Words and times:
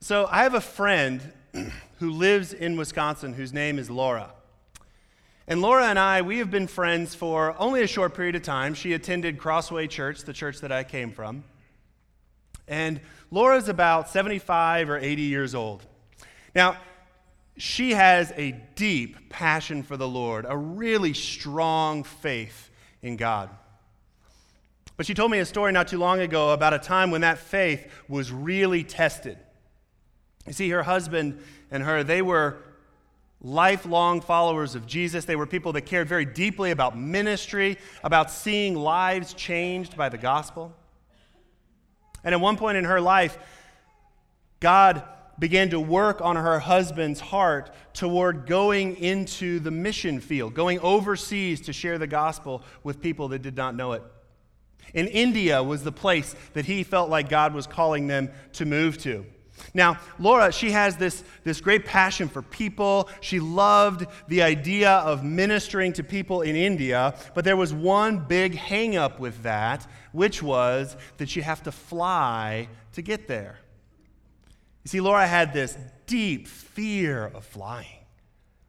So 0.00 0.28
I 0.30 0.42
have 0.42 0.54
a 0.54 0.60
friend 0.60 1.32
who 1.98 2.10
lives 2.10 2.52
in 2.52 2.76
Wisconsin 2.76 3.32
whose 3.32 3.52
name 3.52 3.78
is 3.78 3.90
Laura. 3.90 4.30
And 5.48 5.62
Laura 5.62 5.86
and 5.86 5.98
I, 5.98 6.22
we 6.22 6.38
have 6.38 6.50
been 6.50 6.66
friends 6.66 7.14
for 7.14 7.54
only 7.58 7.82
a 7.82 7.86
short 7.86 8.14
period 8.14 8.34
of 8.34 8.42
time. 8.42 8.74
She 8.74 8.92
attended 8.92 9.38
Crossway 9.38 9.86
Church, 9.86 10.22
the 10.22 10.32
church 10.32 10.60
that 10.60 10.72
I 10.72 10.84
came 10.84 11.12
from. 11.12 11.44
And 12.68 13.00
Laura's 13.30 13.68
about 13.68 14.08
75 14.08 14.90
or 14.90 14.98
80 14.98 15.22
years 15.22 15.54
old. 15.54 15.84
Now, 16.54 16.76
she 17.56 17.92
has 17.92 18.32
a 18.36 18.52
deep 18.74 19.30
passion 19.30 19.82
for 19.82 19.96
the 19.96 20.08
Lord, 20.08 20.46
a 20.48 20.56
really 20.56 21.14
strong 21.14 22.02
faith 22.04 22.70
in 23.02 23.16
God. 23.16 23.50
But 24.96 25.06
she 25.06 25.14
told 25.14 25.30
me 25.30 25.38
a 25.38 25.46
story 25.46 25.72
not 25.72 25.88
too 25.88 25.98
long 25.98 26.20
ago 26.20 26.50
about 26.50 26.74
a 26.74 26.78
time 26.78 27.10
when 27.10 27.20
that 27.22 27.38
faith 27.38 27.86
was 28.08 28.32
really 28.32 28.82
tested. 28.82 29.38
You 30.46 30.52
see, 30.52 30.68
her 30.70 30.82
husband 30.82 31.42
and 31.70 31.82
her, 31.82 32.04
they 32.04 32.22
were 32.22 32.58
lifelong 33.40 34.20
followers 34.20 34.74
of 34.74 34.86
Jesus. 34.86 35.24
They 35.24 35.36
were 35.36 35.46
people 35.46 35.72
that 35.72 35.82
cared 35.82 36.08
very 36.08 36.24
deeply 36.24 36.70
about 36.70 36.96
ministry, 36.96 37.78
about 38.02 38.30
seeing 38.30 38.74
lives 38.74 39.34
changed 39.34 39.96
by 39.96 40.08
the 40.08 40.18
gospel. 40.18 40.74
And 42.24 42.34
at 42.34 42.40
one 42.40 42.56
point 42.56 42.76
in 42.76 42.84
her 42.84 43.00
life, 43.00 43.38
God 44.60 45.02
began 45.38 45.70
to 45.70 45.78
work 45.78 46.20
on 46.22 46.36
her 46.36 46.58
husband's 46.58 47.20
heart 47.20 47.70
toward 47.92 48.46
going 48.46 48.96
into 48.96 49.60
the 49.60 49.70
mission 49.70 50.18
field, 50.20 50.54
going 50.54 50.80
overseas 50.80 51.60
to 51.62 51.72
share 51.72 51.98
the 51.98 52.06
gospel 52.06 52.62
with 52.82 53.02
people 53.02 53.28
that 53.28 53.42
did 53.42 53.56
not 53.56 53.74
know 53.74 53.92
it. 53.92 54.02
And 54.94 55.08
India 55.08 55.62
was 55.62 55.82
the 55.82 55.92
place 55.92 56.34
that 56.54 56.64
he 56.64 56.82
felt 56.84 57.10
like 57.10 57.28
God 57.28 57.52
was 57.52 57.66
calling 57.66 58.06
them 58.06 58.30
to 58.54 58.64
move 58.64 58.96
to. 58.98 59.26
Now, 59.74 59.98
Laura, 60.18 60.52
she 60.52 60.70
has 60.70 60.96
this, 60.96 61.22
this 61.44 61.60
great 61.60 61.84
passion 61.84 62.28
for 62.28 62.42
people. 62.42 63.08
She 63.20 63.40
loved 63.40 64.06
the 64.28 64.42
idea 64.42 64.90
of 64.90 65.22
ministering 65.24 65.92
to 65.94 66.04
people 66.04 66.42
in 66.42 66.56
India, 66.56 67.14
but 67.34 67.44
there 67.44 67.56
was 67.56 67.74
one 67.74 68.18
big 68.18 68.56
hangup 68.56 69.18
with 69.18 69.42
that, 69.42 69.86
which 70.12 70.42
was 70.42 70.96
that 71.18 71.36
you 71.36 71.42
have 71.42 71.62
to 71.64 71.72
fly 71.72 72.68
to 72.94 73.02
get 73.02 73.28
there. 73.28 73.58
You 74.84 74.88
see, 74.88 75.00
Laura 75.00 75.26
had 75.26 75.52
this 75.52 75.76
deep 76.06 76.48
fear 76.48 77.26
of 77.26 77.44
flying. 77.44 77.86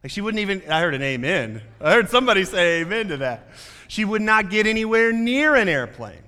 Like 0.02 0.10
she 0.10 0.20
wouldn't 0.20 0.40
even, 0.40 0.62
I 0.70 0.80
heard 0.80 0.94
an 0.94 1.02
amen. 1.02 1.62
I 1.80 1.92
heard 1.92 2.08
somebody 2.08 2.44
say 2.44 2.82
amen 2.82 3.08
to 3.08 3.16
that. 3.18 3.48
She 3.88 4.04
would 4.04 4.22
not 4.22 4.50
get 4.50 4.66
anywhere 4.66 5.12
near 5.12 5.54
an 5.54 5.68
airplane. 5.68 6.22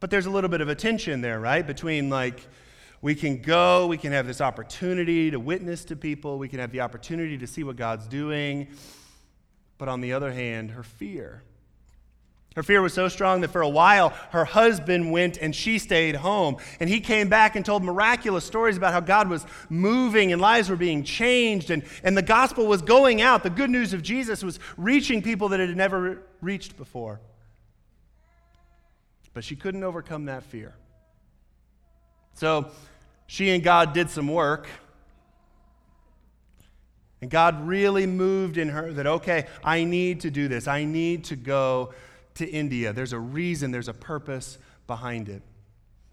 But 0.00 0.10
there's 0.10 0.26
a 0.26 0.30
little 0.30 0.50
bit 0.50 0.60
of 0.60 0.68
a 0.68 0.74
tension 0.74 1.20
there, 1.20 1.40
right? 1.40 1.66
Between 1.66 2.10
like, 2.10 2.46
we 3.06 3.14
can 3.14 3.40
go, 3.40 3.86
we 3.86 3.96
can 3.96 4.10
have 4.10 4.26
this 4.26 4.40
opportunity 4.40 5.30
to 5.30 5.38
witness 5.38 5.84
to 5.84 5.94
people, 5.94 6.38
we 6.38 6.48
can 6.48 6.58
have 6.58 6.72
the 6.72 6.80
opportunity 6.80 7.38
to 7.38 7.46
see 7.46 7.62
what 7.62 7.76
God's 7.76 8.08
doing. 8.08 8.66
But 9.78 9.86
on 9.86 10.00
the 10.00 10.12
other 10.12 10.32
hand, 10.32 10.72
her 10.72 10.82
fear. 10.82 11.44
Her 12.56 12.64
fear 12.64 12.82
was 12.82 12.92
so 12.92 13.06
strong 13.06 13.42
that 13.42 13.52
for 13.52 13.60
a 13.60 13.68
while 13.68 14.08
her 14.32 14.44
husband 14.44 15.12
went 15.12 15.38
and 15.38 15.54
she 15.54 15.78
stayed 15.78 16.16
home. 16.16 16.56
And 16.80 16.90
he 16.90 16.98
came 16.98 17.28
back 17.28 17.54
and 17.54 17.64
told 17.64 17.84
miraculous 17.84 18.44
stories 18.44 18.76
about 18.76 18.92
how 18.92 18.98
God 18.98 19.28
was 19.28 19.46
moving 19.70 20.32
and 20.32 20.42
lives 20.42 20.68
were 20.68 20.74
being 20.74 21.04
changed 21.04 21.70
and, 21.70 21.84
and 22.02 22.16
the 22.16 22.22
gospel 22.22 22.66
was 22.66 22.82
going 22.82 23.22
out. 23.22 23.44
The 23.44 23.50
good 23.50 23.70
news 23.70 23.92
of 23.92 24.02
Jesus 24.02 24.42
was 24.42 24.58
reaching 24.76 25.22
people 25.22 25.50
that 25.50 25.60
it 25.60 25.68
had 25.68 25.78
never 25.78 26.24
reached 26.40 26.76
before. 26.76 27.20
But 29.32 29.44
she 29.44 29.54
couldn't 29.54 29.84
overcome 29.84 30.24
that 30.24 30.42
fear. 30.42 30.74
So 32.34 32.72
she 33.26 33.50
and 33.50 33.62
God 33.62 33.92
did 33.92 34.10
some 34.10 34.28
work. 34.28 34.68
And 37.20 37.30
God 37.30 37.66
really 37.66 38.06
moved 38.06 38.58
in 38.58 38.68
her 38.68 38.92
that, 38.92 39.06
okay, 39.06 39.46
I 39.64 39.84
need 39.84 40.20
to 40.20 40.30
do 40.30 40.48
this. 40.48 40.68
I 40.68 40.84
need 40.84 41.24
to 41.24 41.36
go 41.36 41.94
to 42.34 42.48
India. 42.48 42.92
There's 42.92 43.12
a 43.12 43.18
reason, 43.18 43.70
there's 43.70 43.88
a 43.88 43.94
purpose 43.94 44.58
behind 44.86 45.28
it. 45.28 45.42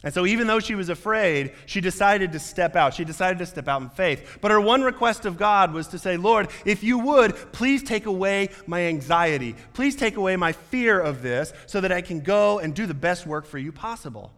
And 0.05 0.13
so, 0.13 0.25
even 0.25 0.47
though 0.47 0.59
she 0.59 0.75
was 0.75 0.89
afraid, 0.89 1.53
she 1.65 1.79
decided 1.79 2.33
to 2.33 2.39
step 2.39 2.75
out. 2.75 2.93
She 2.93 3.05
decided 3.05 3.39
to 3.39 3.45
step 3.45 3.69
out 3.69 3.81
in 3.81 3.89
faith. 3.89 4.37
But 4.41 4.51
her 4.51 4.59
one 4.59 4.81
request 4.81 5.25
of 5.25 5.37
God 5.37 5.73
was 5.73 5.87
to 5.89 5.99
say, 5.99 6.17
Lord, 6.17 6.49
if 6.65 6.83
you 6.83 6.99
would, 6.99 7.35
please 7.53 7.83
take 7.83 8.05
away 8.05 8.49
my 8.67 8.81
anxiety. 8.81 9.55
Please 9.73 9.95
take 9.95 10.17
away 10.17 10.35
my 10.35 10.51
fear 10.51 10.99
of 10.99 11.21
this 11.21 11.53
so 11.67 11.79
that 11.79 11.93
I 11.93 12.01
can 12.01 12.19
go 12.19 12.59
and 12.59 12.73
do 12.73 12.85
the 12.85 12.93
best 12.93 13.25
work 13.25 13.45
for 13.45 13.57
you 13.57 13.71
possible. 13.71 14.33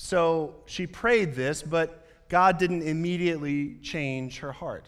So 0.00 0.54
she 0.66 0.86
prayed 0.86 1.34
this, 1.34 1.60
but 1.60 2.06
God 2.28 2.56
didn't 2.56 2.82
immediately 2.82 3.78
change 3.82 4.38
her 4.38 4.52
heart. 4.52 4.86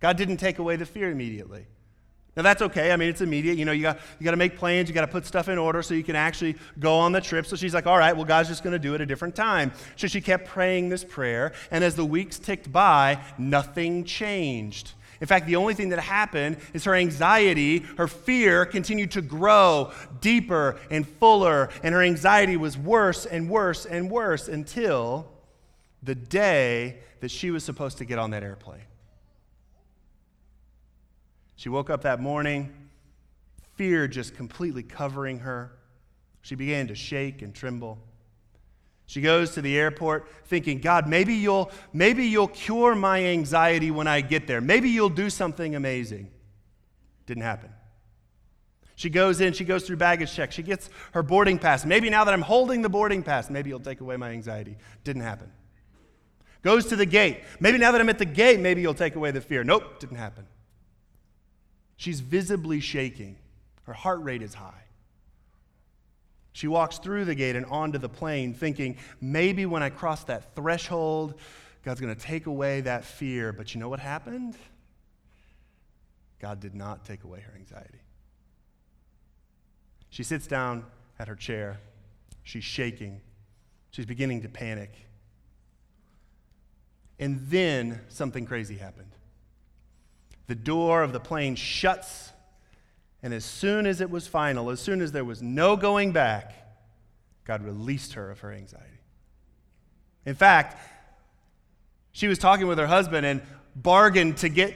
God 0.00 0.16
didn't 0.16 0.38
take 0.38 0.58
away 0.58 0.76
the 0.76 0.86
fear 0.86 1.10
immediately. 1.10 1.66
Now 2.36 2.42
that's 2.42 2.62
okay. 2.62 2.90
I 2.90 2.96
mean, 2.96 3.10
it's 3.10 3.20
immediate. 3.20 3.58
You 3.58 3.66
know, 3.66 3.72
you 3.72 3.82
got, 3.82 3.98
you 4.18 4.24
got 4.24 4.30
to 4.30 4.38
make 4.38 4.56
plans. 4.56 4.88
You 4.88 4.94
got 4.94 5.02
to 5.02 5.08
put 5.08 5.26
stuff 5.26 5.50
in 5.50 5.58
order 5.58 5.82
so 5.82 5.92
you 5.92 6.02
can 6.02 6.16
actually 6.16 6.56
go 6.78 6.94
on 6.96 7.12
the 7.12 7.20
trip. 7.20 7.44
So 7.44 7.54
she's 7.54 7.74
like, 7.74 7.86
all 7.86 7.98
right, 7.98 8.16
well, 8.16 8.24
God's 8.24 8.48
just 8.48 8.62
going 8.64 8.72
to 8.72 8.78
do 8.78 8.94
it 8.94 9.02
a 9.02 9.06
different 9.06 9.36
time. 9.36 9.72
So 9.96 10.06
she 10.06 10.22
kept 10.22 10.46
praying 10.46 10.88
this 10.88 11.04
prayer. 11.04 11.52
And 11.70 11.84
as 11.84 11.94
the 11.94 12.06
weeks 12.06 12.38
ticked 12.38 12.72
by, 12.72 13.22
nothing 13.36 14.04
changed. 14.04 14.94
In 15.20 15.26
fact, 15.26 15.46
the 15.46 15.56
only 15.56 15.74
thing 15.74 15.90
that 15.90 15.98
happened 15.98 16.56
is 16.72 16.84
her 16.84 16.94
anxiety, 16.94 17.80
her 17.98 18.08
fear 18.08 18.64
continued 18.64 19.10
to 19.12 19.22
grow 19.22 19.92
deeper 20.20 20.78
and 20.90 21.06
fuller, 21.06 21.68
and 21.82 21.94
her 21.94 22.02
anxiety 22.02 22.56
was 22.56 22.78
worse 22.78 23.26
and 23.26 23.50
worse 23.50 23.84
and 23.84 24.10
worse 24.10 24.48
until 24.48 25.30
the 26.02 26.14
day 26.14 26.98
that 27.20 27.30
she 27.30 27.50
was 27.50 27.62
supposed 27.62 27.98
to 27.98 28.06
get 28.06 28.18
on 28.18 28.30
that 28.30 28.42
airplane. 28.42 28.80
She 31.56 31.68
woke 31.68 31.90
up 31.90 32.02
that 32.02 32.20
morning, 32.20 32.72
fear 33.74 34.08
just 34.08 34.34
completely 34.34 34.82
covering 34.82 35.40
her. 35.40 35.72
She 36.40 36.54
began 36.54 36.88
to 36.88 36.94
shake 36.94 37.42
and 37.42 37.54
tremble. 37.54 37.98
She 39.10 39.20
goes 39.20 39.54
to 39.54 39.60
the 39.60 39.76
airport 39.76 40.28
thinking, 40.44 40.78
God, 40.78 41.08
maybe 41.08 41.34
you'll, 41.34 41.72
maybe 41.92 42.26
you'll 42.26 42.46
cure 42.46 42.94
my 42.94 43.24
anxiety 43.24 43.90
when 43.90 44.06
I 44.06 44.20
get 44.20 44.46
there. 44.46 44.60
Maybe 44.60 44.88
you'll 44.88 45.08
do 45.08 45.30
something 45.30 45.74
amazing. 45.74 46.30
Didn't 47.26 47.42
happen. 47.42 47.70
She 48.94 49.10
goes 49.10 49.40
in, 49.40 49.52
she 49.52 49.64
goes 49.64 49.82
through 49.82 49.96
baggage 49.96 50.32
check, 50.32 50.52
she 50.52 50.62
gets 50.62 50.90
her 51.10 51.24
boarding 51.24 51.58
pass. 51.58 51.84
Maybe 51.84 52.08
now 52.08 52.22
that 52.22 52.32
I'm 52.32 52.40
holding 52.40 52.82
the 52.82 52.88
boarding 52.88 53.24
pass, 53.24 53.50
maybe 53.50 53.68
you'll 53.68 53.80
take 53.80 54.00
away 54.00 54.16
my 54.16 54.30
anxiety. 54.30 54.76
Didn't 55.02 55.22
happen. 55.22 55.50
Goes 56.62 56.86
to 56.86 56.94
the 56.94 57.04
gate. 57.04 57.40
Maybe 57.58 57.78
now 57.78 57.90
that 57.90 58.00
I'm 58.00 58.10
at 58.10 58.20
the 58.20 58.24
gate, 58.24 58.60
maybe 58.60 58.80
you'll 58.80 58.94
take 58.94 59.16
away 59.16 59.32
the 59.32 59.40
fear. 59.40 59.64
Nope, 59.64 59.98
didn't 59.98 60.18
happen. 60.18 60.46
She's 61.96 62.20
visibly 62.20 62.78
shaking. 62.78 63.38
Her 63.86 63.92
heart 63.92 64.22
rate 64.22 64.42
is 64.42 64.54
high. 64.54 64.84
She 66.52 66.66
walks 66.66 66.98
through 66.98 67.26
the 67.26 67.34
gate 67.34 67.56
and 67.56 67.66
onto 67.66 67.98
the 67.98 68.08
plane, 68.08 68.54
thinking, 68.54 68.96
maybe 69.20 69.66
when 69.66 69.82
I 69.82 69.90
cross 69.90 70.24
that 70.24 70.54
threshold, 70.54 71.34
God's 71.84 72.00
going 72.00 72.14
to 72.14 72.20
take 72.20 72.46
away 72.46 72.80
that 72.82 73.04
fear. 73.04 73.52
But 73.52 73.74
you 73.74 73.80
know 73.80 73.88
what 73.88 74.00
happened? 74.00 74.56
God 76.40 76.60
did 76.60 76.74
not 76.74 77.04
take 77.04 77.24
away 77.24 77.40
her 77.40 77.52
anxiety. 77.54 78.00
She 80.08 80.24
sits 80.24 80.46
down 80.46 80.84
at 81.18 81.28
her 81.28 81.36
chair. 81.36 81.78
She's 82.42 82.64
shaking. 82.64 83.20
She's 83.90 84.06
beginning 84.06 84.42
to 84.42 84.48
panic. 84.48 84.90
And 87.18 87.46
then 87.48 88.00
something 88.08 88.46
crazy 88.46 88.76
happened. 88.76 89.12
The 90.48 90.54
door 90.56 91.02
of 91.02 91.12
the 91.12 91.20
plane 91.20 91.54
shuts 91.54 92.32
and 93.22 93.34
as 93.34 93.44
soon 93.44 93.86
as 93.86 94.00
it 94.00 94.10
was 94.10 94.26
final, 94.26 94.70
as 94.70 94.80
soon 94.80 95.02
as 95.02 95.12
there 95.12 95.24
was 95.24 95.42
no 95.42 95.76
going 95.76 96.12
back, 96.12 96.54
God 97.44 97.64
released 97.64 98.14
her 98.14 98.30
of 98.30 98.40
her 98.40 98.52
anxiety. 98.52 98.86
In 100.24 100.34
fact, 100.34 100.78
she 102.12 102.28
was 102.28 102.38
talking 102.38 102.66
with 102.66 102.78
her 102.78 102.86
husband 102.86 103.26
and 103.26 103.42
bargained 103.76 104.38
to 104.38 104.48
get 104.48 104.74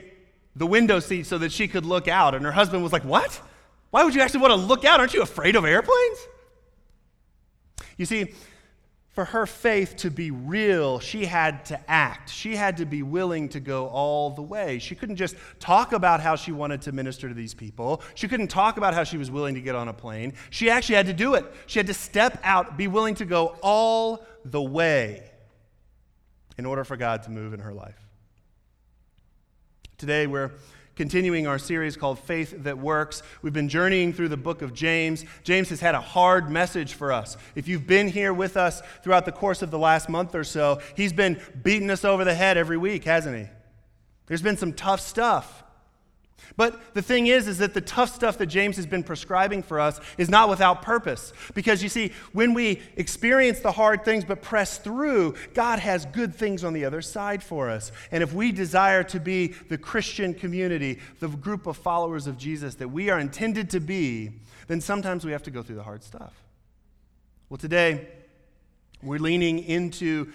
the 0.56 0.66
window 0.66 1.00
seat 1.00 1.26
so 1.26 1.38
that 1.38 1.52
she 1.52 1.68
could 1.68 1.84
look 1.84 2.08
out. 2.08 2.34
And 2.34 2.44
her 2.44 2.52
husband 2.52 2.82
was 2.82 2.92
like, 2.92 3.04
What? 3.04 3.40
Why 3.90 4.02
would 4.02 4.14
you 4.14 4.22
actually 4.22 4.40
want 4.40 4.52
to 4.52 4.56
look 4.56 4.84
out? 4.84 4.98
Aren't 4.98 5.14
you 5.14 5.22
afraid 5.22 5.54
of 5.54 5.64
airplanes? 5.64 6.18
You 7.96 8.06
see, 8.06 8.34
for 9.14 9.24
her 9.26 9.46
faith 9.46 9.94
to 9.98 10.10
be 10.10 10.32
real, 10.32 10.98
she 10.98 11.24
had 11.24 11.64
to 11.66 11.80
act. 11.88 12.28
She 12.28 12.56
had 12.56 12.78
to 12.78 12.84
be 12.84 13.04
willing 13.04 13.48
to 13.50 13.60
go 13.60 13.86
all 13.86 14.30
the 14.30 14.42
way. 14.42 14.80
She 14.80 14.96
couldn't 14.96 15.16
just 15.16 15.36
talk 15.60 15.92
about 15.92 16.20
how 16.20 16.34
she 16.34 16.50
wanted 16.50 16.82
to 16.82 16.92
minister 16.92 17.28
to 17.28 17.34
these 17.34 17.54
people. 17.54 18.02
She 18.16 18.26
couldn't 18.26 18.48
talk 18.48 18.76
about 18.76 18.92
how 18.92 19.04
she 19.04 19.16
was 19.16 19.30
willing 19.30 19.54
to 19.54 19.60
get 19.60 19.76
on 19.76 19.86
a 19.86 19.92
plane. 19.92 20.34
She 20.50 20.68
actually 20.68 20.96
had 20.96 21.06
to 21.06 21.12
do 21.12 21.34
it. 21.34 21.46
She 21.66 21.78
had 21.78 21.86
to 21.86 21.94
step 21.94 22.40
out, 22.42 22.76
be 22.76 22.88
willing 22.88 23.14
to 23.14 23.24
go 23.24 23.56
all 23.62 24.26
the 24.44 24.60
way 24.60 25.30
in 26.58 26.66
order 26.66 26.82
for 26.82 26.96
God 26.96 27.22
to 27.22 27.30
move 27.30 27.54
in 27.54 27.60
her 27.60 27.72
life. 27.72 28.00
Today, 29.96 30.26
we're 30.26 30.50
continuing 30.96 31.46
our 31.46 31.58
series 31.58 31.96
called 31.96 32.18
Faith 32.18 32.54
That 32.58 32.78
Works. 32.78 33.22
We've 33.42 33.52
been 33.52 33.68
journeying 33.68 34.12
through 34.12 34.28
the 34.28 34.36
book 34.36 34.62
of 34.62 34.72
James. 34.72 35.24
James 35.42 35.68
has 35.70 35.80
had 35.80 35.94
a 35.94 36.00
hard 36.00 36.50
message 36.50 36.94
for 36.94 37.12
us. 37.12 37.36
If 37.54 37.66
you've 37.66 37.86
been 37.86 38.08
here 38.08 38.32
with 38.32 38.56
us 38.56 38.82
throughout 39.02 39.24
the 39.24 39.32
course 39.32 39.62
of 39.62 39.70
the 39.70 39.78
last 39.78 40.08
month 40.08 40.34
or 40.34 40.44
so, 40.44 40.80
he's 40.96 41.12
been 41.12 41.40
beating 41.62 41.90
us 41.90 42.04
over 42.04 42.24
the 42.24 42.34
head 42.34 42.56
every 42.56 42.76
week, 42.76 43.04
hasn't 43.04 43.36
he? 43.36 43.46
There's 44.26 44.42
been 44.42 44.56
some 44.56 44.72
tough 44.72 45.00
stuff. 45.00 45.63
But 46.56 46.94
the 46.94 47.02
thing 47.02 47.26
is, 47.26 47.48
is 47.48 47.58
that 47.58 47.74
the 47.74 47.80
tough 47.80 48.14
stuff 48.14 48.38
that 48.38 48.46
James 48.46 48.76
has 48.76 48.86
been 48.86 49.02
prescribing 49.02 49.62
for 49.62 49.80
us 49.80 50.00
is 50.18 50.28
not 50.28 50.48
without 50.48 50.82
purpose. 50.82 51.32
Because 51.54 51.82
you 51.82 51.88
see, 51.88 52.12
when 52.32 52.54
we 52.54 52.80
experience 52.96 53.60
the 53.60 53.72
hard 53.72 54.04
things 54.04 54.24
but 54.24 54.42
press 54.42 54.78
through, 54.78 55.34
God 55.54 55.78
has 55.78 56.06
good 56.06 56.34
things 56.34 56.62
on 56.62 56.72
the 56.72 56.84
other 56.84 57.02
side 57.02 57.42
for 57.42 57.70
us. 57.70 57.92
And 58.12 58.22
if 58.22 58.32
we 58.32 58.52
desire 58.52 59.02
to 59.04 59.18
be 59.18 59.48
the 59.68 59.78
Christian 59.78 60.34
community, 60.34 61.00
the 61.20 61.28
group 61.28 61.66
of 61.66 61.76
followers 61.76 62.26
of 62.26 62.38
Jesus 62.38 62.76
that 62.76 62.88
we 62.88 63.10
are 63.10 63.18
intended 63.18 63.70
to 63.70 63.80
be, 63.80 64.32
then 64.68 64.80
sometimes 64.80 65.24
we 65.24 65.32
have 65.32 65.42
to 65.44 65.50
go 65.50 65.62
through 65.62 65.76
the 65.76 65.82
hard 65.82 66.02
stuff. 66.02 66.34
Well, 67.48 67.58
today, 67.58 68.08
we're 69.02 69.18
leaning 69.18 69.58
into 69.58 70.32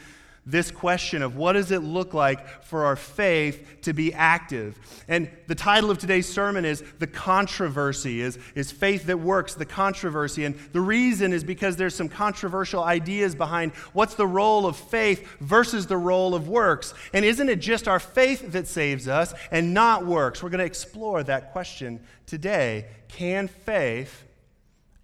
this 0.50 0.72
question 0.72 1.22
of 1.22 1.36
what 1.36 1.54
does 1.54 1.72
it 1.72 1.84
look 1.84 2.13
like 2.13 2.63
for 2.63 2.86
our 2.86 2.96
faith 2.96 3.81
to 3.84 3.94
be 3.94 4.13
active. 4.13 4.78
And 5.07 5.30
the 5.48 5.56
title 5.56 5.92
of 5.92 6.00
today's 6.00 6.28
sermon 6.28 6.66
is 6.66 6.84
The 6.98 7.07
Controversy, 7.07 8.22
is, 8.22 8.40
is 8.56 8.72
Faith 8.72 9.06
That 9.06 9.19
Works, 9.19 9.54
the 9.54 9.66
controversy. 9.66 10.46
And 10.46 10.56
the 10.74 10.81
reason 10.81 11.34
is 11.34 11.44
because 11.44 11.75
there's 11.75 11.96
some 11.96 12.10
controversial 12.10 12.84
ideas 12.84 13.36
behind 13.36 13.74
what's 13.94 14.16
the 14.16 14.28
role 14.28 14.66
of 14.66 14.75
faith 14.75 15.28
versus 15.40 15.88
the 15.88 15.98
role 15.98 16.34
of 16.34 16.48
works. 16.48 16.94
And 17.13 17.24
isn't 17.24 17.50
it 17.50 17.60
just 17.60 17.88
our 17.88 18.00
faith 18.00 18.51
that 18.51 18.68
saves 18.68 19.07
us 19.07 19.34
and 19.51 19.74
not 19.74 20.06
works? 20.06 20.42
We're 20.42 20.50
going 20.50 20.60
to 20.60 20.66
explore 20.66 21.24
that 21.24 21.51
question 21.51 22.01
today. 22.25 22.88
Can 23.07 23.48
faith 23.48 24.25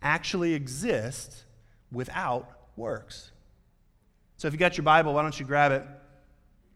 actually 0.02 0.54
exist 0.54 1.44
without 1.92 2.50
works? 2.76 3.32
So 4.46 4.48
if 4.50 4.54
you 4.54 4.60
got 4.60 4.78
your 4.78 4.84
Bible, 4.84 5.16
why 5.16 5.24
don't 5.24 5.40
you 5.40 5.44
grab 5.44 5.72
it? 5.72 5.84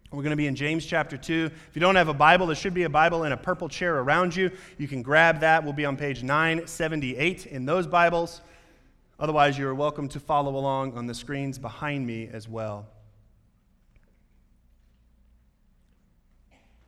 We're 0.09 0.23
going 0.23 0.31
to 0.31 0.35
be 0.35 0.47
in 0.47 0.55
James 0.55 0.87
chapter 0.87 1.17
2. 1.17 1.51
If 1.53 1.75
you 1.75 1.79
don't 1.79 1.97
have 1.97 2.07
a 2.07 2.15
Bible, 2.15 2.47
there 2.47 2.55
should 2.55 2.73
be 2.73 2.81
a 2.81 2.89
Bible 2.89 3.25
in 3.25 3.31
a 3.31 3.37
purple 3.37 3.69
chair 3.69 3.99
around 3.99 4.35
you. 4.35 4.49
You 4.79 4.87
can 4.87 5.03
grab 5.03 5.41
that. 5.41 5.63
We'll 5.63 5.73
be 5.73 5.85
on 5.85 5.95
page 5.95 6.23
978 6.23 7.45
in 7.45 7.67
those 7.67 7.85
Bibles. 7.85 8.41
Otherwise, 9.19 9.55
you're 9.55 9.75
welcome 9.75 10.09
to 10.09 10.19
follow 10.19 10.55
along 10.55 10.97
on 10.97 11.05
the 11.05 11.13
screens 11.13 11.59
behind 11.59 12.07
me 12.07 12.27
as 12.33 12.49
well. 12.49 12.87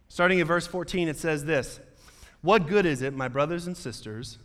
Starting 0.08 0.42
at 0.42 0.48
verse 0.48 0.66
14, 0.66 1.10
it 1.10 1.18
says 1.18 1.46
this 1.46 1.80
What 2.42 2.66
good 2.66 2.88
is 2.88 3.04
it, 3.04 3.14
my 3.14 3.28
brothers 3.28 3.68
and 3.68 3.78
sisters, 3.78 4.40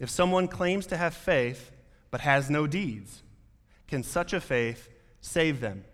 if 0.00 0.10
someone 0.10 0.48
claims 0.48 0.86
to 0.86 0.96
have 0.96 1.14
faith 1.14 1.70
but 2.10 2.22
has 2.22 2.50
no 2.50 2.66
deeds? 2.66 3.22
Can 3.86 4.02
such 4.02 4.32
a 4.32 4.40
faith 4.40 4.88
save 5.28 5.60
them. 5.60 5.84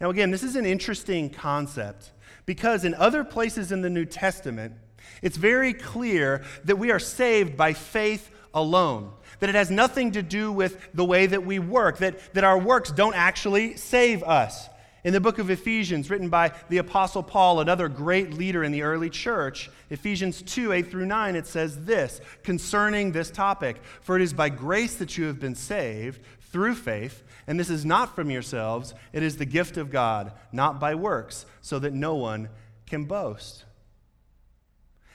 Now, 0.00 0.10
again, 0.10 0.30
this 0.30 0.42
is 0.42 0.56
an 0.56 0.66
interesting 0.66 1.30
concept 1.30 2.10
because 2.46 2.84
in 2.84 2.94
other 2.94 3.22
places 3.22 3.70
in 3.70 3.82
the 3.82 3.90
New 3.90 4.06
Testament, 4.06 4.74
it's 5.22 5.36
very 5.36 5.72
clear 5.72 6.42
that 6.64 6.76
we 6.76 6.90
are 6.90 6.98
saved 6.98 7.56
by 7.56 7.74
faith 7.74 8.30
alone, 8.54 9.12
that 9.40 9.48
it 9.48 9.54
has 9.54 9.70
nothing 9.70 10.12
to 10.12 10.22
do 10.22 10.50
with 10.50 10.88
the 10.94 11.04
way 11.04 11.26
that 11.26 11.44
we 11.44 11.58
work, 11.58 11.98
that, 11.98 12.34
that 12.34 12.44
our 12.44 12.58
works 12.58 12.90
don't 12.90 13.14
actually 13.14 13.76
save 13.76 14.22
us. 14.22 14.68
In 15.02 15.14
the 15.14 15.20
book 15.20 15.38
of 15.38 15.48
Ephesians, 15.48 16.10
written 16.10 16.28
by 16.28 16.52
the 16.68 16.78
Apostle 16.78 17.22
Paul, 17.22 17.60
another 17.60 17.88
great 17.88 18.34
leader 18.34 18.62
in 18.62 18.70
the 18.70 18.82
early 18.82 19.08
church, 19.08 19.70
Ephesians 19.88 20.42
2 20.42 20.72
8 20.72 20.90
through 20.90 21.06
9, 21.06 21.36
it 21.36 21.46
says 21.46 21.84
this 21.84 22.20
concerning 22.42 23.12
this 23.12 23.30
topic 23.30 23.76
For 24.02 24.16
it 24.16 24.22
is 24.22 24.34
by 24.34 24.50
grace 24.50 24.96
that 24.96 25.16
you 25.16 25.24
have 25.24 25.40
been 25.40 25.54
saved 25.54 26.20
through 26.52 26.74
faith 26.74 27.22
and 27.46 27.58
this 27.58 27.70
is 27.70 27.84
not 27.84 28.14
from 28.14 28.30
yourselves, 28.30 28.94
it 29.12 29.22
is 29.22 29.36
the 29.36 29.44
gift 29.44 29.76
of 29.76 29.90
God, 29.90 30.32
not 30.52 30.80
by 30.80 30.94
works, 30.94 31.46
so 31.60 31.78
that 31.78 31.92
no 31.92 32.14
one 32.14 32.48
can 32.86 33.04
boast. 33.04 33.64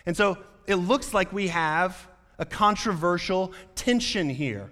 And 0.06 0.16
so 0.16 0.38
it 0.68 0.76
looks 0.76 1.14
like 1.14 1.32
we 1.32 1.48
have 1.50 2.08
a 2.38 2.46
controversial 2.46 3.54
tension 3.76 4.30
here. 4.30 4.70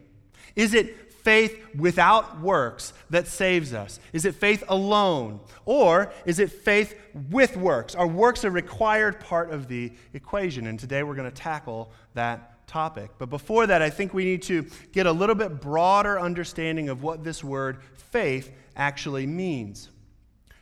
Is 0.56 0.74
it 0.74 1.14
faith 1.24 1.58
without 1.76 2.42
works 2.42 2.94
that 3.10 3.28
saves 3.28 3.74
us? 3.74 4.00
Is 4.12 4.26
it 4.26 4.36
faith 4.36 4.64
alone? 4.68 5.40
Or 5.66 6.12
is 6.26 6.40
it 6.40 6.52
faith 6.52 7.00
with 7.32 7.56
works? 7.56 7.96
Are 7.96 8.08
works 8.08 8.44
a 8.44 8.52
required 8.52 9.20
part 9.20 9.52
of 9.52 9.68
the 9.68 9.94
equation? 10.14 10.68
And 10.68 10.80
today 10.80 11.04
we're 11.04 11.16
going 11.16 11.30
to 11.30 11.36
tackle 11.36 11.92
that 12.14 12.53
topic. 12.68 13.12
But 13.18 13.30
before 13.30 13.68
that, 13.68 13.82
I 13.82 13.90
think 13.90 14.14
we 14.14 14.26
need 14.26 14.42
to 14.44 14.66
get 14.92 15.06
a 15.06 15.12
little 15.12 15.36
bit 15.36 15.62
broader 15.62 16.20
understanding 16.20 16.90
of 16.90 17.04
what 17.04 17.24
this 17.24 17.44
word 17.44 17.78
faith 17.96 18.52
actually 18.76 19.26
means. 19.26 19.90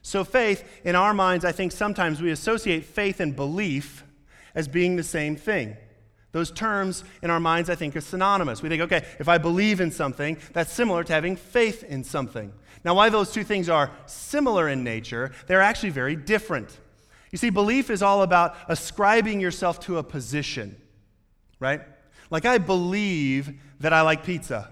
So, 0.02 0.24
faith, 0.24 0.68
in 0.84 0.96
our 0.96 1.14
minds, 1.14 1.46
I 1.46 1.52
think 1.52 1.72
sometimes 1.72 2.22
we 2.22 2.32
associate 2.32 2.86
faith 2.86 3.20
and 3.20 3.36
belief 3.36 4.04
as 4.56 4.68
being 4.68 4.96
the 4.96 5.04
same 5.04 5.36
thing. 5.36 5.78
Those 6.32 6.50
terms 6.50 7.04
in 7.22 7.30
our 7.30 7.40
minds, 7.40 7.70
I 7.70 7.76
think, 7.76 7.96
are 7.96 8.02
synonymous. 8.02 8.62
We 8.62 8.70
think, 8.70 8.82
okay, 8.84 9.06
if 9.20 9.28
I 9.28 9.38
believe 9.38 9.82
in 9.82 9.92
something, 9.92 10.38
that's 10.54 10.72
similar 10.72 11.04
to 11.04 11.14
having 11.14 11.36
faith 11.36 11.84
in 11.84 12.04
something. 12.04 12.54
Now, 12.84 12.96
why 12.96 13.10
those 13.10 13.32
two 13.32 13.44
things 13.44 13.70
are 13.70 13.92
similar 14.06 14.70
in 14.70 14.84
nature, 14.84 15.32
they're 15.48 15.62
actually 15.62 15.92
very 15.92 16.16
different. 16.16 16.80
You 17.32 17.38
see, 17.38 17.50
belief 17.50 17.90
is 17.90 18.02
all 18.02 18.24
about 18.24 18.56
ascribing 18.68 19.40
yourself 19.40 19.80
to 19.82 19.98
a 19.98 20.04
position 20.04 20.81
right? 21.62 21.82
Like, 22.30 22.46
I 22.46 22.58
believe 22.58 23.54
that 23.80 23.94
I 23.94 24.02
like 24.02 24.26
pizza, 24.26 24.70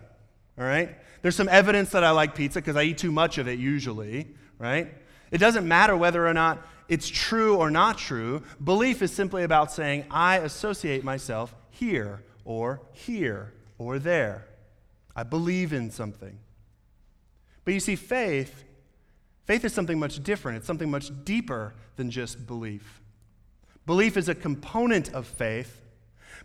all 0.57 0.65
right? 0.65 0.97
There's 1.21 1.36
some 1.36 1.47
evidence 1.47 1.91
that 1.91 2.03
I 2.03 2.12
like 2.12 2.36
pizza 2.36 2.59
because 2.59 2.75
I 2.75 2.83
eat 2.83 2.97
too 2.97 3.12
much 3.12 3.38
of 3.38 3.47
it 3.47 3.59
usually, 3.59 4.27
right? 4.57 4.94
It 5.31 5.38
doesn't 5.38 5.68
matter 5.68 5.95
whether 5.95 6.27
or 6.27 6.33
not 6.33 6.65
it's 6.88 7.07
true 7.07 7.56
or 7.56 7.69
not 7.69 7.97
true. 7.97 8.41
Belief 8.63 9.01
is 9.01 9.13
simply 9.13 9.44
about 9.44 9.71
saying, 9.71 10.06
I 10.09 10.38
associate 10.38 11.03
myself 11.03 11.53
here 11.69 12.24
or 12.44 12.81
here 12.91 13.53
or 13.77 14.00
there. 14.00 14.45
I 15.15 15.24
believe 15.24 15.71
in 15.71 15.91
something. 15.91 16.39
But 17.65 17.74
you 17.74 17.80
see, 17.80 17.95
faith, 17.95 18.63
faith 19.45 19.63
is 19.63 19.74
something 19.74 20.00
much 20.00 20.24
different. 20.24 20.57
It's 20.57 20.68
something 20.68 20.89
much 20.89 21.12
deeper 21.24 21.75
than 21.97 22.09
just 22.09 22.47
belief. 22.47 23.01
Belief 23.86 24.18
is 24.18 24.30
a 24.30 24.36
component 24.36 25.13
of 25.13 25.27
faith, 25.27 25.81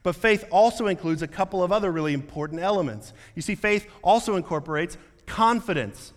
but 0.04 0.14
faith 0.14 0.44
also 0.50 0.86
includes 0.86 1.22
a 1.22 1.26
couple 1.26 1.64
of 1.64 1.72
other 1.72 1.90
really 1.90 2.12
important 2.12 2.60
elements. 2.60 3.12
You 3.34 3.42
see, 3.42 3.54
faith 3.54 3.90
also 4.02 4.36
incorporates 4.36 4.98
confidence. 5.26 6.12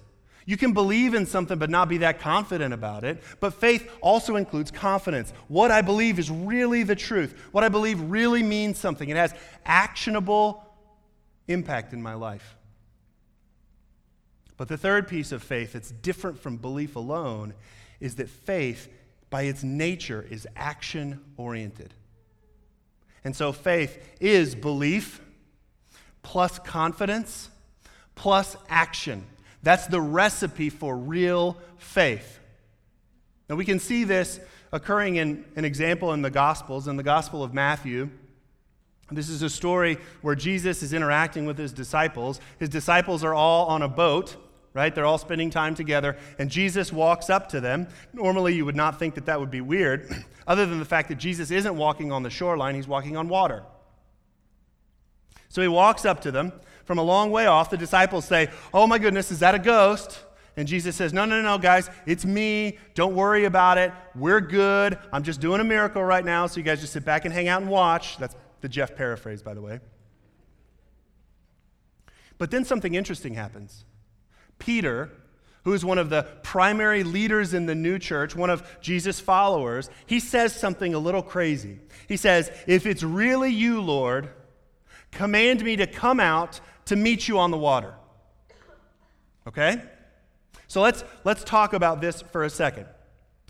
You 0.46 0.58
can 0.58 0.74
believe 0.74 1.14
in 1.14 1.26
something 1.26 1.58
but 1.58 1.70
not 1.70 1.88
be 1.88 1.98
that 2.00 2.20
confident 2.20 2.74
about 2.74 3.06
it. 3.06 3.24
But 3.40 3.54
faith 3.54 3.90
also 4.02 4.36
includes 4.36 4.72
confidence. 4.72 5.32
What 5.48 5.72
I 5.72 5.82
believe 5.82 6.20
is 6.20 6.30
really 6.30 6.84
the 6.84 6.98
truth. 6.98 7.34
What 7.54 7.64
I 7.64 7.70
believe 7.70 8.00
really 8.02 8.44
means 8.44 8.78
something. 8.78 9.08
It 9.08 9.16
has 9.16 9.34
actionable 9.66 10.64
impact 11.48 11.94
in 11.94 12.02
my 12.02 12.14
life. 12.14 12.58
But 14.58 14.68
the 14.68 14.78
third 14.78 15.08
piece 15.08 15.32
of 15.32 15.42
faith 15.42 15.74
that's 15.74 15.92
different 15.92 16.40
from 16.40 16.58
belief 16.58 16.98
alone 16.98 17.54
is 18.02 18.16
that 18.16 18.28
faith, 18.28 18.90
by 19.30 19.44
its 19.44 19.64
nature, 19.64 20.28
is 20.30 20.46
action 20.58 21.22
oriented. 21.38 21.94
And 23.24 23.36
so 23.36 23.52
faith 23.52 23.98
is 24.20 24.56
belief 24.56 25.22
plus 26.22 26.60
confidence 26.60 27.50
plus 28.16 28.58
action. 28.70 29.26
That's 29.64 29.88
the 29.88 30.02
recipe 30.02 30.70
for 30.70 30.98
real 30.98 31.58
faith. 31.78 32.40
Now 33.50 33.56
we 33.56 33.66
can 33.66 33.80
see 33.80 34.04
this 34.04 34.40
occurring 34.72 35.16
in 35.16 35.46
an 35.56 35.66
example 35.66 36.14
in 36.14 36.22
the 36.22 36.30
Gospels, 36.30 36.88
in 36.88 36.98
the 36.98 37.04
Gospel 37.04 37.44
of 37.44 37.54
Matthew. 37.54 38.10
This 39.10 39.30
is 39.30 39.42
a 39.42 39.50
story 39.50 39.98
where 40.22 40.36
Jesus 40.36 40.84
is 40.84 40.92
interacting 40.92 41.46
with 41.46 41.58
his 41.58 41.72
disciples. 41.72 42.42
His 42.60 42.70
disciples 42.70 43.24
are 43.24 43.34
all 43.34 43.68
on 43.68 43.82
a 43.82 43.88
boat 43.88 44.36
right? 44.78 44.94
They're 44.94 45.06
all 45.06 45.18
spending 45.18 45.50
time 45.50 45.74
together, 45.74 46.16
and 46.38 46.52
Jesus 46.52 46.94
walks 46.94 47.32
up 47.32 47.50
to 47.50 47.60
them. 47.60 47.88
Normally, 48.14 48.54
you 48.54 48.64
would 48.64 48.76
not 48.76 49.00
think 49.00 49.16
that 49.16 49.26
that 49.26 49.40
would 49.40 49.50
be 49.50 49.60
weird, 49.60 50.08
other 50.48 50.68
than 50.68 50.78
the 50.78 50.86
fact 50.86 51.10
that 51.10 51.16
Jesus 51.16 51.50
isn't 51.50 51.76
walking 51.76 52.12
on 52.12 52.22
the 52.22 52.30
shoreline, 52.30 52.76
he's 52.76 52.88
walking 52.88 53.18
on 53.18 53.28
water. 53.28 53.64
So 55.50 55.64
he 55.64 55.68
walks 55.68 56.06
up 56.06 56.22
to 56.22 56.32
them. 56.32 56.54
From 56.86 57.00
a 57.00 57.04
long 57.04 57.32
way 57.32 57.48
off, 57.48 57.72
the 57.72 57.78
disciples 57.78 58.24
say, 58.24 58.50
Oh 58.74 58.86
my 58.86 59.00
goodness, 59.00 59.32
is 59.32 59.40
that 59.40 59.56
a 59.56 59.60
ghost? 59.60 60.24
And 60.56 60.68
Jesus 60.68 60.96
says, 60.96 61.12
No, 61.12 61.26
no, 61.26 61.42
no, 61.42 61.58
guys, 61.58 61.90
it's 62.06 62.24
me. 62.24 62.78
Don't 62.94 63.16
worry 63.16 63.46
about 63.46 63.80
it. 63.80 63.92
We're 64.16 64.42
good. 64.42 64.98
I'm 65.12 65.24
just 65.24 65.42
doing 65.42 65.60
a 65.60 65.64
miracle 65.64 66.04
right 66.04 66.24
now, 66.24 66.46
so 66.46 66.58
you 66.58 66.64
guys 66.64 66.80
just 66.80 66.94
sit 66.94 67.04
back 67.04 67.26
and 67.26 67.34
hang 67.34 67.48
out 67.48 67.62
and 67.62 67.70
watch. 67.70 68.18
That's 68.18 68.36
the 68.62 68.70
Jeff 68.70 68.96
paraphrase, 68.96 69.42
by 69.42 69.56
the 69.56 69.62
way. 69.62 69.80
But 72.38 72.52
then 72.52 72.64
something 72.64 72.94
interesting 72.94 73.34
happens. 73.34 73.84
Peter, 74.60 75.12
who 75.64 75.74
is 75.74 75.84
one 75.84 75.98
of 75.98 76.10
the 76.10 76.24
primary 76.44 77.04
leaders 77.04 77.54
in 77.54 77.66
the 77.66 77.76
new 77.76 78.00
church, 78.00 78.36
one 78.36 78.50
of 78.50 78.64
Jesus' 78.82 79.20
followers, 79.20 79.90
he 80.06 80.20
says 80.20 80.56
something 80.56 80.94
a 80.94 81.00
little 81.00 81.22
crazy. 81.22 81.80
He 82.08 82.18
says, 82.18 82.52
If 82.68 82.86
it's 82.86 83.04
really 83.04 83.52
you, 83.52 83.82
Lord, 83.82 84.30
command 85.12 85.64
me 85.64 85.76
to 85.76 85.88
come 85.88 86.20
out 86.20 86.60
to 86.86 86.96
meet 86.96 87.28
you 87.28 87.38
on 87.38 87.52
the 87.52 87.58
water. 87.58 87.94
Okay? 89.48 89.82
So 90.68 90.82
let's, 90.82 91.04
let's 91.24 91.44
talk 91.44 91.74
about 91.74 92.02
this 92.02 92.22
for 92.22 92.44
a 92.44 92.50
second. 92.50 92.86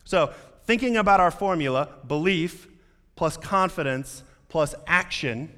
So, 0.03 0.33
thinking 0.65 0.97
about 0.97 1.19
our 1.19 1.31
formula 1.31 1.89
belief 2.07 2.67
plus 3.15 3.37
confidence 3.37 4.23
plus 4.49 4.73
action, 4.85 5.51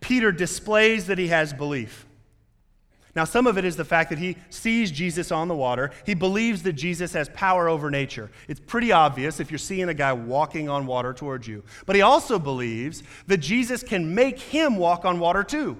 Peter 0.00 0.32
displays 0.32 1.06
that 1.06 1.18
he 1.18 1.28
has 1.28 1.52
belief. 1.52 2.06
Now, 3.14 3.24
some 3.24 3.46
of 3.46 3.58
it 3.58 3.64
is 3.66 3.76
the 3.76 3.84
fact 3.84 4.08
that 4.08 4.18
he 4.18 4.38
sees 4.48 4.90
Jesus 4.90 5.30
on 5.30 5.48
the 5.48 5.54
water. 5.54 5.90
He 6.06 6.14
believes 6.14 6.62
that 6.62 6.72
Jesus 6.72 7.12
has 7.12 7.28
power 7.30 7.68
over 7.68 7.90
nature. 7.90 8.30
It's 8.48 8.60
pretty 8.60 8.90
obvious 8.90 9.38
if 9.38 9.50
you're 9.50 9.58
seeing 9.58 9.90
a 9.90 9.94
guy 9.94 10.14
walking 10.14 10.70
on 10.70 10.86
water 10.86 11.12
towards 11.12 11.46
you. 11.46 11.62
But 11.84 11.94
he 11.94 12.00
also 12.00 12.38
believes 12.38 13.02
that 13.26 13.38
Jesus 13.38 13.82
can 13.82 14.14
make 14.14 14.38
him 14.38 14.76
walk 14.76 15.04
on 15.04 15.18
water 15.20 15.44
too. 15.44 15.76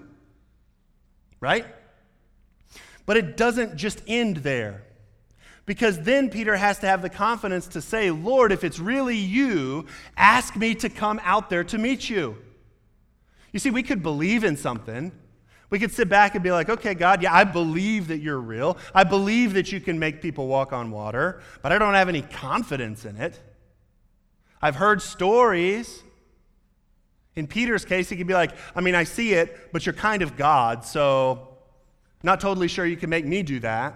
Right? 1.41 1.65
But 3.07 3.17
it 3.17 3.37
doesn't 3.39 3.77
just 3.77 4.03
end 4.07 4.39
there. 4.39 4.83
Because 5.65 6.01
then 6.01 6.29
Peter 6.29 6.57
has 6.57 6.81
to 6.81 6.87
have 6.87 7.01
the 7.01 7.09
confidence 7.09 7.67
to 7.69 7.81
say, 7.81 8.11
Lord, 8.11 8.53
if 8.53 8.63
it's 8.63 8.79
really 8.79 9.17
you, 9.17 9.87
ask 10.19 10.55
me 10.55 10.75
to 10.77 10.91
come 10.91 11.19
out 11.25 11.49
there 11.49 11.65
to 11.65 11.79
meet 11.79 12.11
you. 12.11 12.37
You 13.53 13.59
see, 13.59 13.71
we 13.71 13.83
could 13.83 14.03
believe 14.03 14.45
in 14.45 14.57
something. 14.57 15.13
We 15.73 15.79
could 15.79 15.91
sit 15.91 16.11
back 16.11 16.35
and 16.35 16.45
be 16.45 16.51
like, 16.51 16.69
okay, 16.69 16.93
God, 16.93 17.23
yeah, 17.23 17.33
I 17.35 17.45
believe 17.45 18.09
that 18.09 18.19
you're 18.19 18.39
real. 18.39 18.77
I 18.95 19.05
believe 19.05 19.55
that 19.55 19.73
you 19.73 19.81
can 19.81 19.99
make 19.99 20.21
people 20.21 20.47
walk 20.47 20.71
on 20.71 20.91
water, 20.91 21.41
but 21.63 21.73
I 21.73 21.79
don't 21.79 21.95
have 21.95 22.11
any 22.11 22.21
confidence 22.21 23.07
in 23.07 23.17
it. 23.17 23.41
I've 24.61 24.77
heard 24.77 25.01
stories. 25.01 26.03
In 27.37 27.47
Peter's 27.47 27.87
case, 27.87 28.11
he 28.11 28.17
could 28.17 28.27
be 28.27 28.35
like, 28.35 28.53
I 28.77 28.83
mean, 28.83 28.95
I 28.95 29.05
see 29.05 29.33
it, 29.33 29.73
but 29.73 29.87
you're 29.87 29.95
kind 29.95 30.21
of 30.21 30.37
God, 30.37 30.85
so 30.85 31.57
not 32.23 32.39
totally 32.39 32.69
sure 32.69 32.85
you 32.85 32.99
can 32.99 33.09
make 33.09 33.25
me 33.25 33.43
do 33.43 33.59
that. 33.61 33.95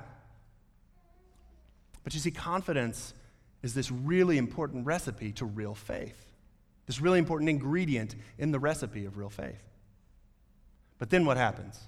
But 2.04 2.14
you 2.14 2.20
see, 2.20 2.30
confidence 2.30 3.12
is 3.62 3.74
this 3.74 3.90
really 3.90 4.38
important 4.38 4.86
recipe 4.86 5.30
to 5.32 5.44
real 5.44 5.74
faith, 5.74 6.24
this 6.86 7.02
really 7.02 7.18
important 7.18 7.50
ingredient 7.50 8.14
in 8.38 8.50
the 8.50 8.58
recipe 8.58 9.04
of 9.04 9.18
real 9.18 9.28
faith. 9.28 9.62
But 10.98 11.10
then 11.10 11.24
what 11.24 11.36
happens? 11.36 11.80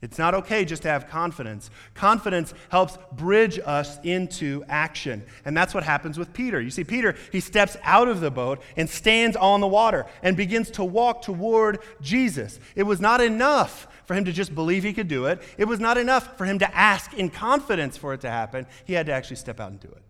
It's 0.00 0.18
not 0.18 0.34
okay 0.34 0.64
just 0.64 0.82
to 0.82 0.88
have 0.88 1.08
confidence. 1.08 1.70
Confidence 1.94 2.54
helps 2.68 2.96
bridge 3.12 3.58
us 3.64 3.98
into 4.04 4.64
action. 4.68 5.24
And 5.44 5.56
that's 5.56 5.74
what 5.74 5.82
happens 5.82 6.16
with 6.16 6.32
Peter. 6.32 6.60
You 6.60 6.70
see, 6.70 6.84
Peter, 6.84 7.16
he 7.32 7.40
steps 7.40 7.76
out 7.82 8.06
of 8.06 8.20
the 8.20 8.30
boat 8.30 8.62
and 8.76 8.88
stands 8.88 9.36
on 9.36 9.60
the 9.60 9.66
water 9.66 10.06
and 10.22 10.36
begins 10.36 10.70
to 10.72 10.84
walk 10.84 11.22
toward 11.22 11.80
Jesus. 12.00 12.60
It 12.76 12.84
was 12.84 13.00
not 13.00 13.20
enough 13.20 13.88
for 14.04 14.14
him 14.14 14.24
to 14.24 14.32
just 14.32 14.54
believe 14.54 14.84
he 14.84 14.92
could 14.92 15.08
do 15.08 15.26
it. 15.26 15.42
It 15.58 15.66
was 15.66 15.80
not 15.80 15.98
enough 15.98 16.38
for 16.38 16.44
him 16.44 16.60
to 16.60 16.76
ask 16.76 17.12
in 17.14 17.28
confidence 17.28 17.96
for 17.96 18.14
it 18.14 18.20
to 18.20 18.30
happen. 18.30 18.66
He 18.84 18.92
had 18.92 19.06
to 19.06 19.12
actually 19.12 19.36
step 19.36 19.58
out 19.58 19.72
and 19.72 19.80
do 19.80 19.88
it. 19.88 20.02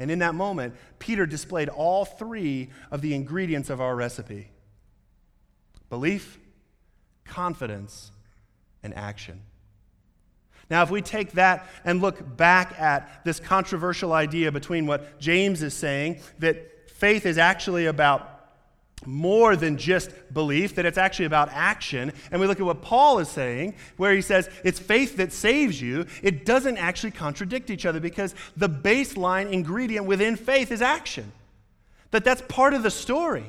And 0.00 0.10
in 0.10 0.18
that 0.20 0.34
moment, 0.34 0.74
Peter 0.98 1.26
displayed 1.26 1.68
all 1.68 2.04
three 2.04 2.70
of 2.90 3.02
the 3.02 3.14
ingredients 3.14 3.70
of 3.70 3.80
our 3.80 3.94
recipe 3.94 4.50
belief, 5.90 6.38
confidence, 7.24 8.10
and 8.82 8.94
action. 8.94 9.42
Now, 10.70 10.82
if 10.82 10.90
we 10.90 11.02
take 11.02 11.32
that 11.32 11.68
and 11.84 12.00
look 12.00 12.36
back 12.36 12.78
at 12.78 13.24
this 13.24 13.40
controversial 13.40 14.12
idea 14.12 14.52
between 14.52 14.86
what 14.86 15.18
James 15.20 15.62
is 15.62 15.74
saying, 15.74 16.20
that 16.38 16.88
faith 16.90 17.26
is 17.26 17.38
actually 17.38 17.86
about 17.86 18.40
more 19.06 19.56
than 19.56 19.78
just 19.78 20.10
belief, 20.32 20.74
that 20.74 20.84
it's 20.84 20.98
actually 20.98 21.24
about 21.24 21.48
action. 21.52 22.12
And 22.30 22.40
we 22.40 22.46
look 22.46 22.60
at 22.60 22.66
what 22.66 22.82
Paul 22.82 23.18
is 23.18 23.28
saying, 23.28 23.74
where 23.96 24.14
he 24.14 24.20
says 24.20 24.48
it's 24.62 24.78
faith 24.78 25.16
that 25.16 25.32
saves 25.32 25.80
you. 25.80 26.06
It 26.22 26.44
doesn't 26.44 26.76
actually 26.76 27.12
contradict 27.12 27.70
each 27.70 27.86
other 27.86 27.98
because 27.98 28.34
the 28.56 28.68
baseline 28.68 29.50
ingredient 29.50 30.06
within 30.06 30.36
faith 30.36 30.70
is 30.70 30.82
action. 30.82 31.32
That 32.10 32.24
that's 32.24 32.42
part 32.42 32.74
of 32.74 32.82
the 32.82 32.90
story. 32.90 33.46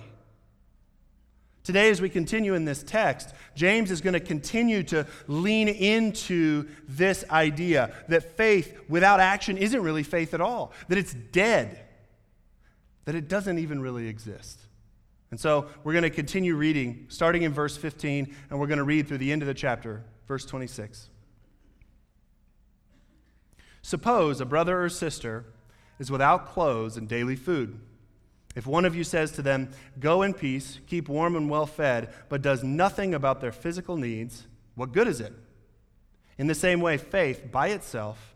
Today, 1.63 1.89
as 1.91 2.01
we 2.01 2.09
continue 2.09 2.55
in 2.55 2.65
this 2.65 2.81
text, 2.81 3.33
James 3.53 3.91
is 3.91 4.01
going 4.01 4.13
to 4.13 4.19
continue 4.19 4.81
to 4.83 5.05
lean 5.27 5.67
into 5.67 6.67
this 6.87 7.23
idea 7.29 7.93
that 8.07 8.35
faith 8.35 8.79
without 8.89 9.19
action 9.19 9.57
isn't 9.57 9.81
really 9.81 10.01
faith 10.01 10.33
at 10.33 10.41
all, 10.41 10.73
that 10.87 10.97
it's 10.97 11.13
dead, 11.13 11.79
that 13.05 13.13
it 13.13 13.27
doesn't 13.27 13.59
even 13.59 13.79
really 13.79 14.07
exist. 14.07 14.59
And 15.29 15.39
so 15.39 15.67
we're 15.83 15.93
going 15.93 16.03
to 16.03 16.09
continue 16.09 16.55
reading, 16.55 17.05
starting 17.09 17.43
in 17.43 17.53
verse 17.53 17.77
15, 17.77 18.35
and 18.49 18.59
we're 18.59 18.67
going 18.67 18.79
to 18.79 18.83
read 18.83 19.07
through 19.07 19.19
the 19.19 19.31
end 19.31 19.43
of 19.43 19.47
the 19.47 19.53
chapter, 19.53 20.03
verse 20.27 20.45
26. 20.45 21.09
Suppose 23.83 24.41
a 24.41 24.45
brother 24.45 24.83
or 24.83 24.89
sister 24.89 25.45
is 25.99 26.09
without 26.11 26.47
clothes 26.47 26.97
and 26.97 27.07
daily 27.07 27.35
food. 27.35 27.79
If 28.55 28.67
one 28.67 28.85
of 28.85 28.95
you 28.95 29.03
says 29.03 29.31
to 29.33 29.41
them, 29.41 29.69
Go 29.99 30.23
in 30.23 30.33
peace, 30.33 30.79
keep 30.87 31.07
warm 31.07 31.35
and 31.35 31.49
well 31.49 31.65
fed, 31.65 32.13
but 32.29 32.41
does 32.41 32.63
nothing 32.63 33.13
about 33.13 33.41
their 33.41 33.51
physical 33.51 33.97
needs, 33.97 34.47
what 34.75 34.91
good 34.91 35.07
is 35.07 35.21
it? 35.21 35.33
In 36.37 36.47
the 36.47 36.55
same 36.55 36.81
way, 36.81 36.97
faith 36.97 37.51
by 37.51 37.69
itself, 37.69 38.35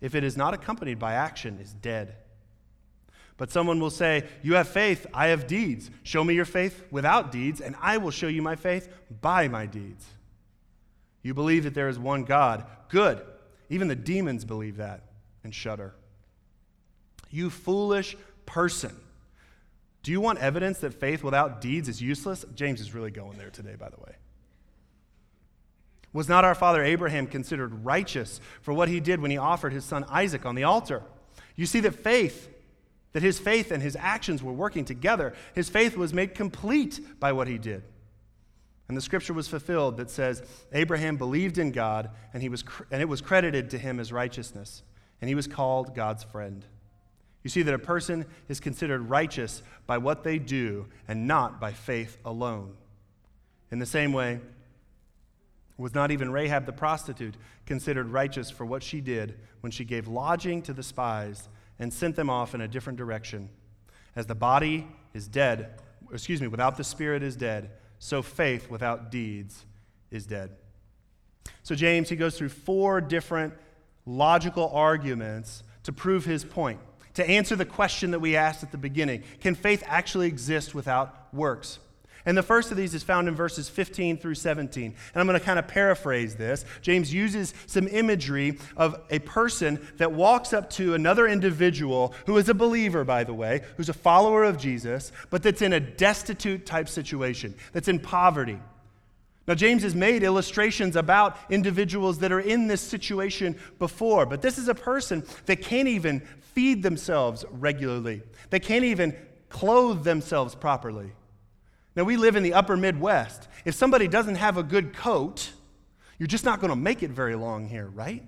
if 0.00 0.14
it 0.14 0.24
is 0.24 0.36
not 0.36 0.54
accompanied 0.54 0.98
by 0.98 1.14
action, 1.14 1.58
is 1.60 1.72
dead. 1.72 2.16
But 3.36 3.50
someone 3.50 3.80
will 3.80 3.90
say, 3.90 4.24
You 4.42 4.54
have 4.54 4.68
faith, 4.68 5.06
I 5.14 5.28
have 5.28 5.46
deeds. 5.46 5.90
Show 6.02 6.24
me 6.24 6.34
your 6.34 6.44
faith 6.44 6.84
without 6.90 7.32
deeds, 7.32 7.60
and 7.60 7.76
I 7.80 7.98
will 7.98 8.10
show 8.10 8.28
you 8.28 8.42
my 8.42 8.56
faith 8.56 8.88
by 9.20 9.48
my 9.48 9.66
deeds. 9.66 10.06
You 11.22 11.34
believe 11.34 11.64
that 11.64 11.74
there 11.74 11.88
is 11.88 11.98
one 11.98 12.24
God. 12.24 12.66
Good. 12.88 13.22
Even 13.68 13.88
the 13.88 13.96
demons 13.96 14.44
believe 14.44 14.76
that 14.76 15.02
and 15.44 15.54
shudder. 15.54 15.94
You 17.30 17.48
foolish 17.48 18.16
person. 18.44 18.94
Do 20.02 20.10
you 20.10 20.20
want 20.20 20.40
evidence 20.40 20.78
that 20.78 20.94
faith 20.94 21.22
without 21.22 21.60
deeds 21.60 21.88
is 21.88 22.02
useless? 22.02 22.44
James 22.54 22.80
is 22.80 22.94
really 22.94 23.10
going 23.10 23.38
there 23.38 23.50
today, 23.50 23.76
by 23.78 23.88
the 23.88 24.00
way. 24.00 24.16
Was 26.12 26.28
not 26.28 26.44
our 26.44 26.54
father 26.54 26.82
Abraham 26.82 27.26
considered 27.26 27.84
righteous 27.84 28.40
for 28.60 28.74
what 28.74 28.88
he 28.88 29.00
did 29.00 29.20
when 29.20 29.30
he 29.30 29.38
offered 29.38 29.72
his 29.72 29.84
son 29.84 30.04
Isaac 30.08 30.44
on 30.44 30.54
the 30.54 30.64
altar? 30.64 31.02
You 31.56 31.66
see 31.66 31.80
that 31.80 31.94
faith 31.94 32.48
that 33.12 33.22
his 33.22 33.38
faith 33.38 33.70
and 33.70 33.82
his 33.82 33.96
actions 33.96 34.42
were 34.42 34.52
working 34.52 34.84
together. 34.84 35.34
His 35.54 35.68
faith 35.68 35.96
was 35.96 36.12
made 36.14 36.34
complete 36.34 37.00
by 37.20 37.32
what 37.32 37.46
he 37.46 37.58
did. 37.58 37.82
And 38.88 38.96
the 38.96 39.02
scripture 39.02 39.32
was 39.32 39.48
fulfilled 39.48 39.96
that 39.98 40.10
says, 40.10 40.42
Abraham 40.72 41.16
believed 41.16 41.58
in 41.58 41.72
God, 41.72 42.10
and, 42.34 42.42
he 42.42 42.48
was, 42.48 42.64
and 42.90 43.00
it 43.00 43.08
was 43.08 43.20
credited 43.20 43.70
to 43.70 43.78
him 43.78 44.00
as 44.00 44.12
righteousness, 44.12 44.82
and 45.20 45.28
he 45.28 45.34
was 45.34 45.46
called 45.46 45.94
God's 45.94 46.24
friend. 46.24 46.64
You 47.42 47.50
see 47.50 47.62
that 47.62 47.74
a 47.74 47.78
person 47.78 48.26
is 48.48 48.60
considered 48.60 49.08
righteous 49.08 49.62
by 49.86 49.98
what 49.98 50.22
they 50.22 50.38
do 50.38 50.86
and 51.08 51.26
not 51.26 51.60
by 51.60 51.72
faith 51.72 52.18
alone. 52.24 52.74
In 53.70 53.78
the 53.78 53.86
same 53.86 54.12
way, 54.12 54.40
was 55.82 55.94
not 55.94 56.10
even 56.10 56.30
Rahab 56.30 56.66
the 56.66 56.72
prostitute 56.72 57.34
considered 57.66 58.08
righteous 58.08 58.50
for 58.50 58.64
what 58.64 58.82
she 58.82 59.00
did 59.00 59.38
when 59.60 59.72
she 59.72 59.84
gave 59.84 60.06
lodging 60.06 60.62
to 60.62 60.72
the 60.72 60.82
spies 60.82 61.48
and 61.78 61.92
sent 61.92 62.14
them 62.16 62.30
off 62.30 62.54
in 62.54 62.60
a 62.60 62.68
different 62.68 62.98
direction. 62.98 63.48
As 64.14 64.26
the 64.26 64.34
body 64.34 64.86
is 65.12 65.26
dead, 65.26 65.80
excuse 66.12 66.40
me, 66.40 66.46
without 66.46 66.76
the 66.76 66.84
spirit 66.84 67.22
is 67.22 67.34
dead, 67.34 67.70
so 67.98 68.22
faith 68.22 68.70
without 68.70 69.10
deeds 69.10 69.64
is 70.10 70.26
dead. 70.26 70.50
So 71.62 71.74
James, 71.74 72.08
he 72.08 72.16
goes 72.16 72.38
through 72.38 72.50
four 72.50 73.00
different 73.00 73.54
logical 74.06 74.68
arguments 74.68 75.62
to 75.84 75.92
prove 75.92 76.24
his 76.24 76.44
point, 76.44 76.78
to 77.14 77.28
answer 77.28 77.56
the 77.56 77.64
question 77.64 78.12
that 78.12 78.20
we 78.20 78.36
asked 78.36 78.62
at 78.62 78.72
the 78.72 78.78
beginning 78.78 79.22
Can 79.40 79.54
faith 79.54 79.82
actually 79.86 80.28
exist 80.28 80.74
without 80.74 81.28
works? 81.32 81.78
And 82.24 82.36
the 82.38 82.42
first 82.42 82.70
of 82.70 82.76
these 82.76 82.94
is 82.94 83.02
found 83.02 83.26
in 83.26 83.34
verses 83.34 83.68
15 83.68 84.16
through 84.18 84.36
17. 84.36 84.84
And 84.84 84.94
I'm 85.20 85.26
going 85.26 85.38
to 85.38 85.44
kind 85.44 85.58
of 85.58 85.66
paraphrase 85.66 86.36
this. 86.36 86.64
James 86.80 87.12
uses 87.12 87.52
some 87.66 87.88
imagery 87.88 88.58
of 88.76 89.00
a 89.10 89.18
person 89.18 89.84
that 89.96 90.12
walks 90.12 90.52
up 90.52 90.70
to 90.70 90.94
another 90.94 91.26
individual 91.26 92.14
who 92.26 92.36
is 92.36 92.48
a 92.48 92.54
believer, 92.54 93.04
by 93.04 93.24
the 93.24 93.34
way, 93.34 93.62
who's 93.76 93.88
a 93.88 93.94
follower 93.94 94.44
of 94.44 94.56
Jesus, 94.56 95.10
but 95.30 95.42
that's 95.42 95.62
in 95.62 95.72
a 95.72 95.80
destitute 95.80 96.64
type 96.64 96.88
situation, 96.88 97.54
that's 97.72 97.88
in 97.88 97.98
poverty. 97.98 98.58
Now, 99.46 99.54
James 99.54 99.82
has 99.82 99.94
made 99.94 100.22
illustrations 100.22 100.94
about 100.94 101.36
individuals 101.50 102.18
that 102.18 102.30
are 102.30 102.40
in 102.40 102.68
this 102.68 102.80
situation 102.80 103.58
before, 103.78 104.24
but 104.24 104.40
this 104.40 104.56
is 104.56 104.68
a 104.68 104.74
person 104.74 105.24
that 105.46 105.62
can't 105.62 105.88
even 105.88 106.20
feed 106.54 106.82
themselves 106.82 107.44
regularly. 107.50 108.22
They 108.50 108.60
can't 108.60 108.84
even 108.84 109.16
clothe 109.48 110.04
themselves 110.04 110.54
properly. 110.54 111.12
Now, 111.96 112.04
we 112.04 112.16
live 112.16 112.36
in 112.36 112.42
the 112.42 112.54
upper 112.54 112.76
Midwest. 112.76 113.48
If 113.64 113.74
somebody 113.74 114.06
doesn't 114.08 114.36
have 114.36 114.56
a 114.56 114.62
good 114.62 114.94
coat, 114.94 115.52
You're 116.22 116.28
just 116.28 116.44
not 116.44 116.60
going 116.60 116.70
to 116.70 116.76
make 116.76 117.02
it 117.02 117.10
very 117.10 117.34
long 117.34 117.66
here, 117.66 117.88
right? 117.88 118.22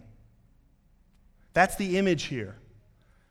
That's 1.52 1.76
the 1.76 1.96
image 1.96 2.24
here. 2.24 2.56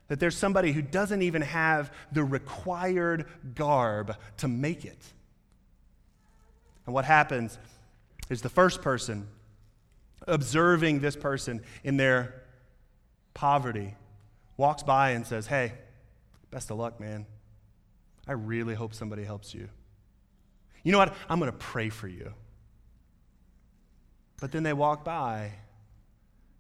That 0.07 0.21
there's 0.21 0.37
somebody 0.37 0.71
who 0.71 0.81
doesn't 0.81 1.21
even 1.21 1.41
have 1.41 1.91
the 2.13 2.23
required 2.23 3.25
garb 3.55 4.15
to 4.37 4.47
make 4.47 4.85
it. 4.85 5.01
And 6.85 6.93
what 6.93 7.05
happens 7.05 7.57
is 8.29 8.41
the 8.41 8.49
first 8.49 8.81
person 8.81 9.27
observing 10.27 10.99
this 10.99 11.15
person 11.15 11.61
in 11.83 11.97
their 11.97 12.43
poverty 13.33 13.95
walks 14.57 14.83
by 14.83 15.11
and 15.11 15.25
says, 15.25 15.47
Hey, 15.47 15.73
best 16.51 16.71
of 16.71 16.77
luck, 16.77 16.99
man. 16.99 17.25
I 18.27 18.33
really 18.33 18.73
hope 18.73 18.93
somebody 18.93 19.23
helps 19.23 19.53
you. 19.53 19.67
You 20.83 20.91
know 20.91 20.97
what? 20.97 21.13
I'm 21.29 21.39
going 21.39 21.51
to 21.51 21.57
pray 21.57 21.89
for 21.89 22.07
you. 22.07 22.33
But 24.39 24.51
then 24.51 24.63
they 24.63 24.73
walk 24.73 25.03
by 25.03 25.51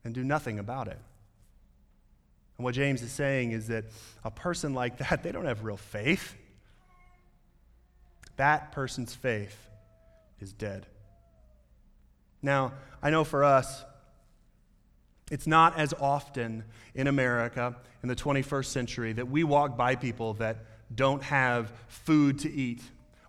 and 0.03 0.13
do 0.13 0.23
nothing 0.23 0.59
about 0.59 0.87
it. 0.87 0.99
And 2.57 2.65
what 2.65 2.75
James 2.75 3.01
is 3.01 3.11
saying 3.11 3.51
is 3.51 3.67
that 3.67 3.85
a 4.23 4.31
person 4.31 4.73
like 4.73 4.97
that, 4.97 5.23
they 5.23 5.31
don't 5.31 5.45
have 5.45 5.63
real 5.63 5.77
faith. 5.77 6.35
That 8.37 8.71
person's 8.71 9.13
faith 9.13 9.57
is 10.43 10.51
dead. 10.53 10.85
Now, 12.41 12.73
I 13.01 13.09
know 13.09 13.23
for 13.23 13.45
us, 13.45 13.85
it's 15.31 15.47
not 15.47 15.79
as 15.79 15.93
often 15.93 16.65
in 16.93 17.07
America 17.07 17.77
in 18.03 18.09
the 18.09 18.15
21st 18.15 18.65
century 18.65 19.13
that 19.13 19.29
we 19.29 19.45
walk 19.45 19.77
by 19.77 19.95
people 19.95 20.33
that 20.35 20.65
don't 20.93 21.23
have 21.23 21.71
food 21.87 22.39
to 22.39 22.51
eat 22.51 22.81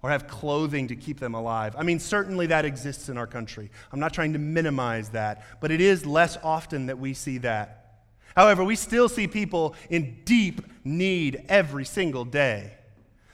or 0.03 0.11
have 0.11 0.27
clothing 0.27 0.89
to 0.89 0.97
keep 0.97 1.21
them 1.21 1.35
alive. 1.35 1.77
I 1.79 1.85
mean, 1.85 2.01
certainly 2.01 2.49
that 2.49 2.65
exists 2.65 3.09
in 3.09 3.17
our 3.17 3.29
country. 3.29 3.71
I'm 3.93 4.01
not 4.01 4.13
trying 4.13 4.33
to 4.33 4.41
minimize 4.41 5.11
that, 5.11 5.45
but 5.61 5.71
it 5.71 5.81
is 5.81 6.05
less 6.05 6.37
often 6.43 6.87
that 6.87 6.99
we 6.99 7.15
see 7.15 7.39
that. 7.39 8.03
However, 8.35 8.65
we 8.65 8.75
still 8.75 9.09
see 9.09 9.29
people 9.29 9.77
in 9.89 10.19
deep 10.25 10.63
need 10.85 11.45
every 11.49 11.85
single 11.85 12.25
day. 12.25 12.73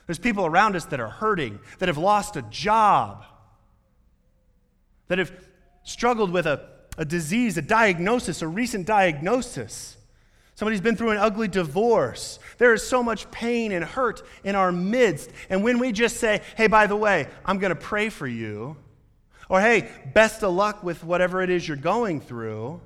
There's 0.06 0.18
people 0.18 0.44
around 0.44 0.76
us 0.76 0.84
that 0.86 1.00
are 1.00 1.08
hurting, 1.08 1.60
that 1.78 1.88
have 1.88 1.96
lost 1.96 2.36
a 2.36 2.42
job, 2.42 3.24
that 5.10 5.18
have 5.18 5.32
struggled 5.82 6.30
with 6.30 6.46
a, 6.46 6.68
a 6.96 7.04
disease, 7.04 7.58
a 7.58 7.62
diagnosis, 7.62 8.42
a 8.42 8.48
recent 8.48 8.86
diagnosis. 8.86 9.96
Somebody's 10.54 10.80
been 10.80 10.94
through 10.94 11.10
an 11.10 11.16
ugly 11.16 11.48
divorce. 11.48 12.38
There 12.58 12.72
is 12.72 12.86
so 12.86 13.02
much 13.02 13.28
pain 13.32 13.72
and 13.72 13.84
hurt 13.84 14.22
in 14.44 14.54
our 14.54 14.70
midst. 14.70 15.32
And 15.48 15.64
when 15.64 15.80
we 15.80 15.90
just 15.90 16.18
say, 16.18 16.42
hey, 16.56 16.68
by 16.68 16.86
the 16.86 16.94
way, 16.94 17.26
I'm 17.44 17.58
going 17.58 17.74
to 17.74 17.80
pray 17.80 18.08
for 18.08 18.26
you, 18.28 18.76
or 19.48 19.60
hey, 19.60 19.90
best 20.14 20.44
of 20.44 20.54
luck 20.54 20.84
with 20.84 21.02
whatever 21.02 21.42
it 21.42 21.50
is 21.50 21.66
you're 21.66 21.76
going 21.76 22.20
through, 22.20 22.80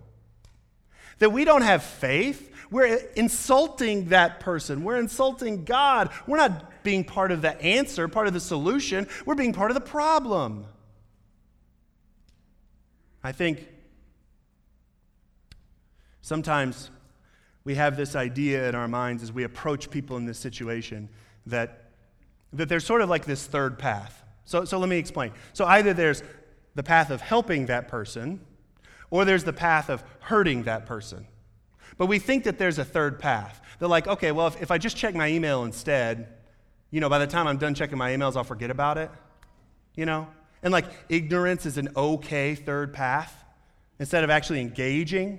that 1.19 1.31
we 1.31 1.45
don't 1.45 1.61
have 1.61 1.83
faith. 1.83 2.51
We're 2.71 3.03
insulting 3.17 4.09
that 4.09 4.41
person. 4.41 4.83
We're 4.83 4.97
insulting 4.97 5.67
God. 5.67 6.09
We're 6.27 6.39
not 6.39 6.83
being 6.85 7.05
part 7.05 7.33
of 7.33 7.43
the 7.43 7.61
answer, 7.61 8.09
part 8.09 8.29
of 8.29 8.33
the 8.33 8.41
solution. 8.41 9.09
We're 9.27 9.35
being 9.35 9.53
part 9.53 9.71
of 9.71 9.75
the 9.75 9.83
problem. 9.83 10.65
I 13.25 13.33
think 13.33 13.67
sometimes 16.21 16.91
we 17.65 17.75
have 17.77 17.97
this 17.97 18.15
idea 18.15 18.69
in 18.69 18.75
our 18.75 18.87
minds 18.87 19.23
as 19.23 19.33
we 19.33 19.45
approach 19.45 19.91
people 19.91 20.19
in 20.19 20.27
this 20.27 20.39
situation 20.39 21.09
that, 21.47 21.91
that 22.53 22.69
there's 22.69 22.85
sort 22.85 23.01
of 23.01 23.09
like 23.09 23.25
this 23.25 23.47
third 23.47 23.79
path. 23.79 24.23
So, 24.45 24.67
so 24.67 24.79
let 24.79 24.91
me 24.91 24.99
explain. 24.99 25.33
So 25.55 25.65
either 25.65 25.95
there's 25.95 26.23
the 26.75 26.83
path 26.83 27.09
of 27.09 27.23
helping 27.23 27.65
that 27.67 27.89
person, 27.89 28.41
or 29.11 29.25
there's 29.25 29.45
the 29.45 29.55
path 29.55 29.89
of 29.89 30.05
hurting 30.21 30.65
that 30.65 30.85
person. 30.85 31.27
But 31.97 32.07
we 32.07 32.19
think 32.19 32.45
that 32.45 32.59
there's 32.59 32.79
a 32.79 32.85
third 32.85 33.19
path. 33.19 33.63
They're 33.79 33.89
like, 33.89 34.07
okay, 34.07 34.33
well, 34.33 34.49
if, 34.49 34.61
if 34.61 34.71
I 34.71 34.77
just 34.77 34.99
check 34.99 35.15
my 35.15 35.29
email 35.29 35.65
instead, 35.65 36.29
you 36.91 37.01
know, 37.01 37.09
by 37.09 37.19
the 37.19 37.27
time 37.27 37.47
I'm 37.47 37.57
done 37.57 37.75
checking 37.75 37.97
my 37.97 38.11
emails, 38.11 38.37
I'll 38.37 38.45
forget 38.45 38.71
about 38.71 38.99
it. 38.99 39.11
You 39.95 40.05
know? 40.05 40.29
And 40.65 40.73
like, 40.73 40.87
ignorance 41.09 41.67
is 41.67 41.79
an 41.79 41.91
okay 41.95 42.55
third 42.57 42.93
path. 42.93 43.45
Instead 44.01 44.25
of 44.25 44.31
actually 44.31 44.61
engaging, 44.61 45.39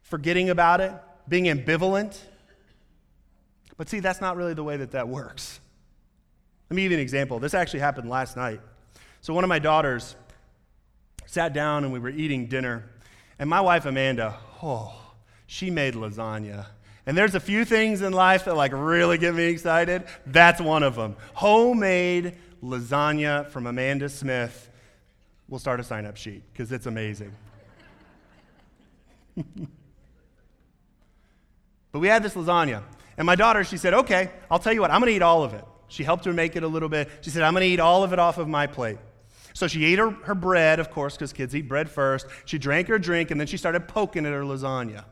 forgetting 0.00 0.48
about 0.48 0.80
it, 0.80 0.92
being 1.28 1.44
ambivalent. 1.44 2.18
But 3.76 3.90
see, 3.90 4.00
that's 4.00 4.20
not 4.20 4.36
really 4.36 4.54
the 4.54 4.64
way 4.64 4.78
that 4.78 4.92
that 4.92 5.08
works. 5.08 5.60
Let 6.70 6.76
me 6.76 6.82
give 6.82 6.92
you 6.92 6.98
an 6.98 7.02
example. 7.02 7.40
This 7.40 7.52
actually 7.52 7.80
happened 7.80 8.08
last 8.08 8.36
night. 8.36 8.60
So, 9.20 9.34
one 9.34 9.44
of 9.44 9.48
my 9.48 9.58
daughters 9.58 10.16
sat 11.26 11.52
down 11.52 11.84
and 11.84 11.92
we 11.92 11.98
were 11.98 12.10
eating 12.10 12.46
dinner, 12.46 12.88
and 13.38 13.50
my 13.50 13.60
wife 13.60 13.84
Amanda, 13.84 14.38
oh, 14.62 14.94
she 15.46 15.70
made 15.70 15.94
lasagna. 15.94 16.66
And 17.06 17.18
there's 17.18 17.34
a 17.34 17.40
few 17.40 17.66
things 17.66 18.00
in 18.00 18.12
life 18.12 18.46
that 18.46 18.56
like 18.56 18.72
really 18.72 19.18
get 19.18 19.34
me 19.34 19.44
excited. 19.44 20.04
That's 20.26 20.60
one 20.60 20.82
of 20.82 20.94
them. 20.94 21.16
Homemade 21.34 22.36
lasagna 22.64 23.48
from 23.50 23.66
Amanda 23.66 24.08
Smith. 24.08 24.70
We'll 25.48 25.60
start 25.60 25.80
a 25.80 25.84
sign 25.84 26.06
up 26.06 26.16
sheet 26.16 26.42
because 26.52 26.72
it's 26.72 26.86
amazing. 26.86 27.32
but 31.92 31.98
we 31.98 32.08
had 32.08 32.22
this 32.22 32.34
lasagna. 32.34 32.82
And 33.16 33.26
my 33.26 33.36
daughter, 33.36 33.62
she 33.62 33.76
said, 33.76 33.94
okay, 33.94 34.30
I'll 34.50 34.58
tell 34.58 34.72
you 34.72 34.80
what, 34.80 34.90
I'm 34.90 35.00
going 35.00 35.10
to 35.10 35.16
eat 35.16 35.22
all 35.22 35.44
of 35.44 35.54
it. 35.54 35.64
She 35.88 36.02
helped 36.02 36.24
her 36.24 36.32
make 36.32 36.56
it 36.56 36.62
a 36.62 36.68
little 36.68 36.88
bit. 36.88 37.08
She 37.20 37.30
said, 37.30 37.42
I'm 37.42 37.52
going 37.52 37.62
to 37.62 37.68
eat 37.68 37.80
all 37.80 38.02
of 38.02 38.12
it 38.12 38.18
off 38.18 38.38
of 38.38 38.48
my 38.48 38.66
plate. 38.66 38.98
So 39.52 39.68
she 39.68 39.84
ate 39.84 40.00
her, 40.00 40.10
her 40.10 40.34
bread, 40.34 40.80
of 40.80 40.90
course, 40.90 41.14
because 41.14 41.32
kids 41.32 41.54
eat 41.54 41.68
bread 41.68 41.88
first. 41.88 42.26
She 42.44 42.58
drank 42.58 42.88
her 42.88 42.98
drink, 42.98 43.30
and 43.30 43.38
then 43.38 43.46
she 43.46 43.56
started 43.56 43.86
poking 43.86 44.26
at 44.26 44.32
her 44.32 44.42
lasagna. 44.42 45.04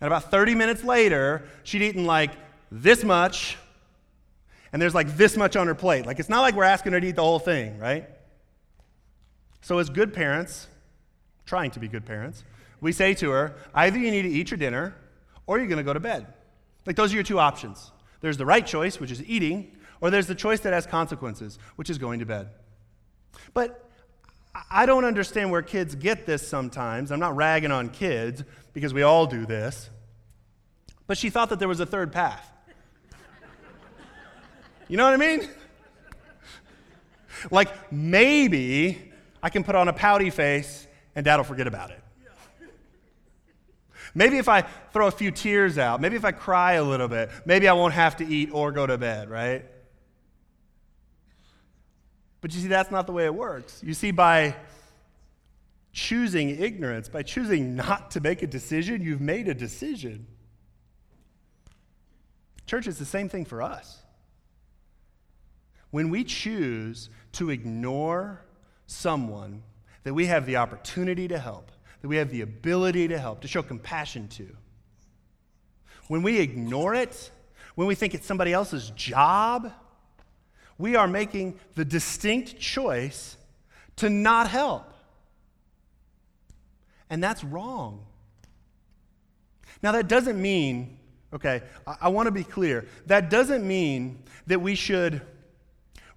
And 0.00 0.06
about 0.06 0.30
30 0.30 0.54
minutes 0.54 0.84
later, 0.84 1.44
she'd 1.64 1.82
eaten 1.82 2.04
like 2.04 2.30
this 2.70 3.02
much, 3.02 3.58
and 4.72 4.80
there's 4.80 4.94
like 4.94 5.16
this 5.16 5.36
much 5.36 5.56
on 5.56 5.66
her 5.66 5.74
plate. 5.74 6.06
Like, 6.06 6.18
it's 6.18 6.28
not 6.28 6.40
like 6.40 6.54
we're 6.54 6.64
asking 6.64 6.92
her 6.92 7.00
to 7.00 7.06
eat 7.06 7.16
the 7.16 7.22
whole 7.22 7.38
thing, 7.38 7.78
right? 7.78 8.08
So, 9.62 9.78
as 9.78 9.90
good 9.90 10.12
parents, 10.14 10.68
trying 11.44 11.70
to 11.72 11.80
be 11.80 11.88
good 11.88 12.06
parents, 12.06 12.44
we 12.80 12.92
say 12.92 13.14
to 13.14 13.30
her, 13.30 13.56
either 13.74 13.98
you 13.98 14.10
need 14.10 14.22
to 14.22 14.30
eat 14.30 14.50
your 14.50 14.58
dinner 14.58 14.94
or 15.46 15.58
you're 15.58 15.66
going 15.66 15.78
to 15.78 15.84
go 15.84 15.92
to 15.92 16.00
bed. 16.00 16.26
Like, 16.86 16.96
those 16.96 17.12
are 17.12 17.14
your 17.14 17.24
two 17.24 17.38
options. 17.38 17.90
There's 18.20 18.36
the 18.36 18.46
right 18.46 18.66
choice, 18.66 19.00
which 19.00 19.10
is 19.10 19.22
eating, 19.24 19.76
or 20.00 20.10
there's 20.10 20.26
the 20.26 20.34
choice 20.34 20.60
that 20.60 20.72
has 20.72 20.86
consequences, 20.86 21.58
which 21.76 21.90
is 21.90 21.98
going 21.98 22.20
to 22.20 22.26
bed. 22.26 22.48
But 23.52 23.90
I 24.70 24.86
don't 24.86 25.04
understand 25.04 25.50
where 25.50 25.62
kids 25.62 25.94
get 25.94 26.26
this 26.26 26.46
sometimes. 26.46 27.12
I'm 27.12 27.20
not 27.20 27.36
ragging 27.36 27.70
on 27.70 27.90
kids 27.90 28.44
because 28.72 28.94
we 28.94 29.02
all 29.02 29.26
do 29.26 29.46
this. 29.46 29.90
But 31.06 31.18
she 31.18 31.30
thought 31.30 31.50
that 31.50 31.58
there 31.58 31.68
was 31.68 31.80
a 31.80 31.86
third 31.86 32.12
path. 32.12 32.50
You 34.90 34.96
know 34.96 35.04
what 35.04 35.14
I 35.14 35.18
mean? 35.18 35.48
Like 37.52 37.92
maybe 37.92 39.12
I 39.40 39.48
can 39.48 39.62
put 39.62 39.76
on 39.76 39.86
a 39.86 39.92
pouty 39.92 40.30
face 40.30 40.84
and 41.14 41.24
dad 41.24 41.36
will 41.36 41.44
forget 41.44 41.68
about 41.68 41.90
it. 41.90 42.02
Maybe 44.16 44.38
if 44.38 44.48
I 44.48 44.62
throw 44.92 45.06
a 45.06 45.12
few 45.12 45.30
tears 45.30 45.78
out, 45.78 46.00
maybe 46.00 46.16
if 46.16 46.24
I 46.24 46.32
cry 46.32 46.72
a 46.72 46.82
little 46.82 47.06
bit, 47.06 47.30
maybe 47.44 47.68
I 47.68 47.72
won't 47.72 47.94
have 47.94 48.16
to 48.16 48.26
eat 48.26 48.50
or 48.52 48.72
go 48.72 48.84
to 48.84 48.98
bed, 48.98 49.30
right? 49.30 49.64
But 52.40 52.52
you 52.52 52.60
see, 52.60 52.66
that's 52.66 52.90
not 52.90 53.06
the 53.06 53.12
way 53.12 53.26
it 53.26 53.34
works. 53.34 53.80
You 53.86 53.94
see, 53.94 54.10
by 54.10 54.56
choosing 55.92 56.60
ignorance, 56.60 57.08
by 57.08 57.22
choosing 57.22 57.76
not 57.76 58.10
to 58.12 58.20
make 58.20 58.42
a 58.42 58.48
decision, 58.48 59.02
you've 59.02 59.20
made 59.20 59.46
a 59.46 59.54
decision. 59.54 60.26
Church, 62.66 62.88
it's 62.88 62.98
the 62.98 63.04
same 63.04 63.28
thing 63.28 63.44
for 63.44 63.62
us. 63.62 63.99
When 65.90 66.10
we 66.10 66.24
choose 66.24 67.10
to 67.32 67.50
ignore 67.50 68.44
someone 68.86 69.62
that 70.04 70.14
we 70.14 70.26
have 70.26 70.46
the 70.46 70.56
opportunity 70.56 71.28
to 71.28 71.38
help, 71.38 71.70
that 72.02 72.08
we 72.08 72.16
have 72.16 72.30
the 72.30 72.40
ability 72.40 73.08
to 73.08 73.18
help, 73.18 73.40
to 73.42 73.48
show 73.48 73.62
compassion 73.62 74.28
to, 74.28 74.56
when 76.08 76.22
we 76.22 76.40
ignore 76.40 76.94
it, 76.94 77.30
when 77.74 77.86
we 77.86 77.94
think 77.94 78.14
it's 78.14 78.26
somebody 78.26 78.52
else's 78.52 78.90
job, 78.90 79.72
we 80.76 80.96
are 80.96 81.06
making 81.06 81.58
the 81.74 81.84
distinct 81.84 82.58
choice 82.58 83.36
to 83.96 84.10
not 84.10 84.48
help. 84.48 84.92
And 87.10 87.22
that's 87.22 87.44
wrong. 87.44 88.06
Now, 89.82 89.92
that 89.92 90.08
doesn't 90.08 90.40
mean, 90.40 90.98
okay, 91.32 91.62
I, 91.86 91.96
I 92.02 92.08
want 92.08 92.26
to 92.26 92.32
be 92.32 92.44
clear, 92.44 92.86
that 93.06 93.30
doesn't 93.30 93.66
mean 93.66 94.22
that 94.46 94.60
we 94.60 94.74
should 94.74 95.22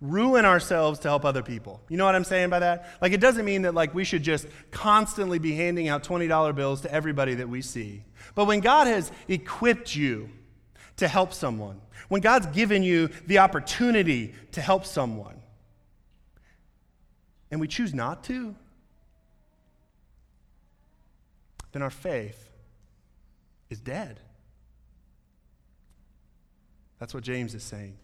ruin 0.03 0.43
ourselves 0.43 0.99
to 0.99 1.07
help 1.07 1.23
other 1.23 1.41
people. 1.41 1.81
You 1.87 1.95
know 1.95 2.03
what 2.03 2.13
I'm 2.13 2.25
saying 2.25 2.49
by 2.49 2.59
that? 2.59 2.89
Like, 3.01 3.13
it 3.13 3.21
doesn't 3.21 3.45
mean 3.45 3.61
that, 3.61 3.73
like, 3.73 3.95
we 3.95 4.03
should 4.03 4.21
just 4.21 4.45
constantly 4.69 5.39
be 5.39 5.55
handing 5.55 5.87
out 5.87 6.03
$20 6.03 6.53
bills 6.55 6.81
to 6.81 6.93
everybody 6.93 7.35
that 7.35 7.47
we 7.47 7.61
see. 7.61 8.03
But 8.35 8.45
when 8.45 8.59
God 8.59 8.87
has 8.87 9.11
equipped 9.29 9.95
you 9.95 10.29
to 10.97 11.07
help 11.07 11.33
someone, 11.33 11.79
when 12.09 12.19
God's 12.19 12.47
given 12.47 12.83
you 12.83 13.07
the 13.27 13.37
opportunity 13.37 14.33
to 14.51 14.61
help 14.61 14.85
someone, 14.85 15.41
and 17.49 17.61
we 17.61 17.67
choose 17.67 17.93
not 17.93 18.25
to, 18.25 18.53
then 21.71 21.81
our 21.81 21.89
faith 21.89 22.49
is 23.69 23.79
dead. 23.79 24.19
That's 26.99 27.13
what 27.13 27.23
James 27.23 27.55
is 27.55 27.63
saying. 27.63 27.95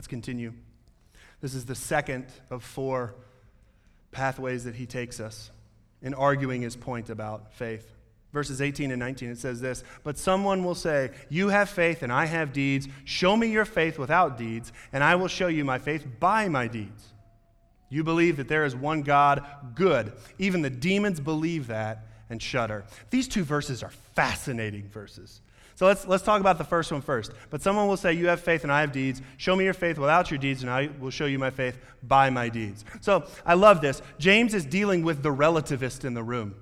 Let's 0.00 0.08
continue. 0.08 0.54
This 1.42 1.52
is 1.52 1.66
the 1.66 1.74
second 1.74 2.24
of 2.48 2.64
four 2.64 3.14
pathways 4.12 4.64
that 4.64 4.74
he 4.74 4.86
takes 4.86 5.20
us 5.20 5.50
in 6.00 6.14
arguing 6.14 6.62
his 6.62 6.74
point 6.74 7.10
about 7.10 7.52
faith. 7.52 7.92
Verses 8.32 8.62
18 8.62 8.92
and 8.92 8.98
19, 8.98 9.28
it 9.28 9.36
says 9.36 9.60
this 9.60 9.84
But 10.02 10.16
someone 10.16 10.64
will 10.64 10.74
say, 10.74 11.10
You 11.28 11.50
have 11.50 11.68
faith 11.68 12.02
and 12.02 12.10
I 12.10 12.24
have 12.24 12.54
deeds. 12.54 12.88
Show 13.04 13.36
me 13.36 13.48
your 13.48 13.66
faith 13.66 13.98
without 13.98 14.38
deeds, 14.38 14.72
and 14.90 15.04
I 15.04 15.16
will 15.16 15.28
show 15.28 15.48
you 15.48 15.66
my 15.66 15.78
faith 15.78 16.06
by 16.18 16.48
my 16.48 16.66
deeds. 16.66 17.12
You 17.90 18.02
believe 18.02 18.38
that 18.38 18.48
there 18.48 18.64
is 18.64 18.74
one 18.74 19.02
God, 19.02 19.44
good. 19.74 20.14
Even 20.38 20.62
the 20.62 20.70
demons 20.70 21.20
believe 21.20 21.66
that 21.66 22.06
and 22.30 22.40
shudder. 22.40 22.86
These 23.10 23.28
two 23.28 23.44
verses 23.44 23.82
are 23.82 23.92
fascinating 24.14 24.88
verses. 24.88 25.42
So 25.80 25.86
let's, 25.86 26.06
let's 26.06 26.22
talk 26.22 26.42
about 26.42 26.58
the 26.58 26.64
first 26.64 26.92
one 26.92 27.00
first. 27.00 27.32
But 27.48 27.62
someone 27.62 27.88
will 27.88 27.96
say, 27.96 28.12
You 28.12 28.26
have 28.26 28.42
faith 28.42 28.64
and 28.64 28.70
I 28.70 28.82
have 28.82 28.92
deeds. 28.92 29.22
Show 29.38 29.56
me 29.56 29.64
your 29.64 29.72
faith 29.72 29.96
without 29.96 30.30
your 30.30 30.36
deeds, 30.36 30.60
and 30.60 30.70
I 30.70 30.90
will 31.00 31.08
show 31.08 31.24
you 31.24 31.38
my 31.38 31.48
faith 31.48 31.78
by 32.02 32.28
my 32.28 32.50
deeds. 32.50 32.84
So 33.00 33.24
I 33.46 33.54
love 33.54 33.80
this. 33.80 34.02
James 34.18 34.52
is 34.52 34.66
dealing 34.66 35.04
with 35.04 35.22
the 35.22 35.30
relativist 35.30 36.04
in 36.04 36.12
the 36.12 36.22
room, 36.22 36.54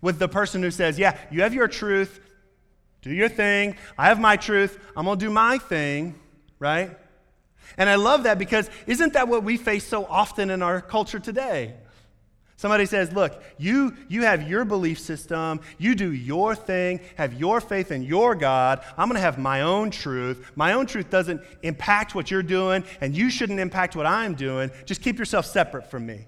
with 0.00 0.18
the 0.18 0.26
person 0.26 0.60
who 0.60 0.72
says, 0.72 0.98
Yeah, 0.98 1.16
you 1.30 1.42
have 1.42 1.54
your 1.54 1.68
truth, 1.68 2.18
do 3.02 3.12
your 3.12 3.28
thing. 3.28 3.76
I 3.96 4.06
have 4.06 4.18
my 4.18 4.36
truth, 4.36 4.76
I'm 4.96 5.04
going 5.04 5.20
to 5.20 5.24
do 5.24 5.30
my 5.30 5.58
thing, 5.58 6.18
right? 6.58 6.98
And 7.76 7.88
I 7.88 7.94
love 7.94 8.24
that 8.24 8.40
because 8.40 8.68
isn't 8.88 9.12
that 9.12 9.28
what 9.28 9.44
we 9.44 9.56
face 9.56 9.86
so 9.86 10.04
often 10.04 10.50
in 10.50 10.62
our 10.62 10.80
culture 10.80 11.20
today? 11.20 11.74
Somebody 12.58 12.86
says, 12.86 13.12
Look, 13.12 13.40
you, 13.56 13.96
you 14.08 14.22
have 14.22 14.48
your 14.48 14.64
belief 14.64 14.98
system, 14.98 15.60
you 15.78 15.94
do 15.94 16.12
your 16.12 16.56
thing, 16.56 16.98
have 17.14 17.34
your 17.34 17.60
faith 17.60 17.92
in 17.92 18.02
your 18.02 18.34
God. 18.34 18.84
I'm 18.96 19.08
going 19.08 19.14
to 19.14 19.22
have 19.22 19.38
my 19.38 19.60
own 19.60 19.92
truth. 19.92 20.50
My 20.56 20.72
own 20.72 20.86
truth 20.86 21.08
doesn't 21.08 21.40
impact 21.62 22.16
what 22.16 22.32
you're 22.32 22.42
doing, 22.42 22.82
and 23.00 23.16
you 23.16 23.30
shouldn't 23.30 23.60
impact 23.60 23.94
what 23.94 24.06
I'm 24.06 24.34
doing. 24.34 24.72
Just 24.86 25.02
keep 25.02 25.20
yourself 25.20 25.46
separate 25.46 25.88
from 25.88 26.04
me. 26.04 26.26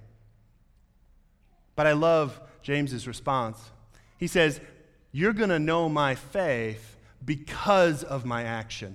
But 1.75 1.89
I 1.89 1.95
love 1.95 2.41
James's 2.63 3.09
response. 3.09 3.59
He 4.17 4.29
says, 4.29 4.61
You're 5.11 5.33
going 5.33 5.51
to 5.51 5.59
know 5.59 5.89
my 5.89 6.15
faith 6.15 6.97
because 7.25 8.05
of 8.05 8.25
my 8.25 8.45
action. 8.45 8.95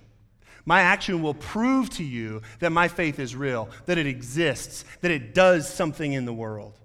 My 0.66 0.80
action 0.80 1.22
will 1.22 1.34
prove 1.34 1.90
to 1.92 2.04
you 2.06 2.44
that 2.60 2.72
my 2.72 2.88
faith 2.88 3.20
is 3.20 3.36
real, 3.36 3.70
that 3.88 3.98
it 3.98 4.08
exists, 4.08 4.86
that 5.02 5.12
it 5.12 5.34
does 5.34 5.68
something 5.68 6.14
in 6.14 6.24
the 6.24 6.34
world. 6.34 6.80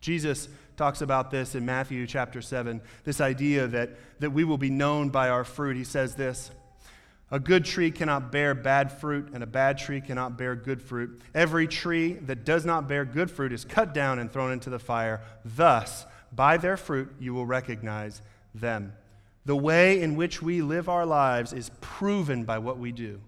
Jesus 0.00 0.48
talks 0.76 1.02
about 1.02 1.30
this 1.30 1.54
in 1.54 1.66
Matthew 1.66 2.06
chapter 2.06 2.40
7, 2.40 2.80
this 3.04 3.20
idea 3.20 3.66
that, 3.66 3.90
that 4.20 4.30
we 4.30 4.44
will 4.44 4.58
be 4.58 4.70
known 4.70 5.10
by 5.10 5.28
our 5.28 5.44
fruit. 5.44 5.76
He 5.76 5.84
says 5.84 6.14
this 6.14 6.50
A 7.30 7.38
good 7.38 7.66
tree 7.66 7.90
cannot 7.90 8.32
bear 8.32 8.54
bad 8.54 8.90
fruit, 8.90 9.30
and 9.34 9.42
a 9.42 9.46
bad 9.46 9.76
tree 9.76 10.00
cannot 10.00 10.38
bear 10.38 10.56
good 10.56 10.80
fruit. 10.80 11.20
Every 11.34 11.68
tree 11.68 12.14
that 12.14 12.44
does 12.44 12.64
not 12.64 12.88
bear 12.88 13.04
good 13.04 13.30
fruit 13.30 13.52
is 13.52 13.64
cut 13.64 13.92
down 13.92 14.18
and 14.18 14.32
thrown 14.32 14.52
into 14.52 14.70
the 14.70 14.78
fire. 14.78 15.20
Thus, 15.44 16.06
by 16.32 16.56
their 16.56 16.78
fruit, 16.78 17.12
you 17.18 17.34
will 17.34 17.46
recognize 17.46 18.22
them. 18.54 18.94
The 19.44 19.56
way 19.56 20.00
in 20.00 20.16
which 20.16 20.40
we 20.40 20.62
live 20.62 20.88
our 20.88 21.04
lives 21.04 21.52
is 21.52 21.70
proven 21.80 22.44
by 22.44 22.58
what 22.58 22.78
we 22.78 22.92
do. 22.92 23.20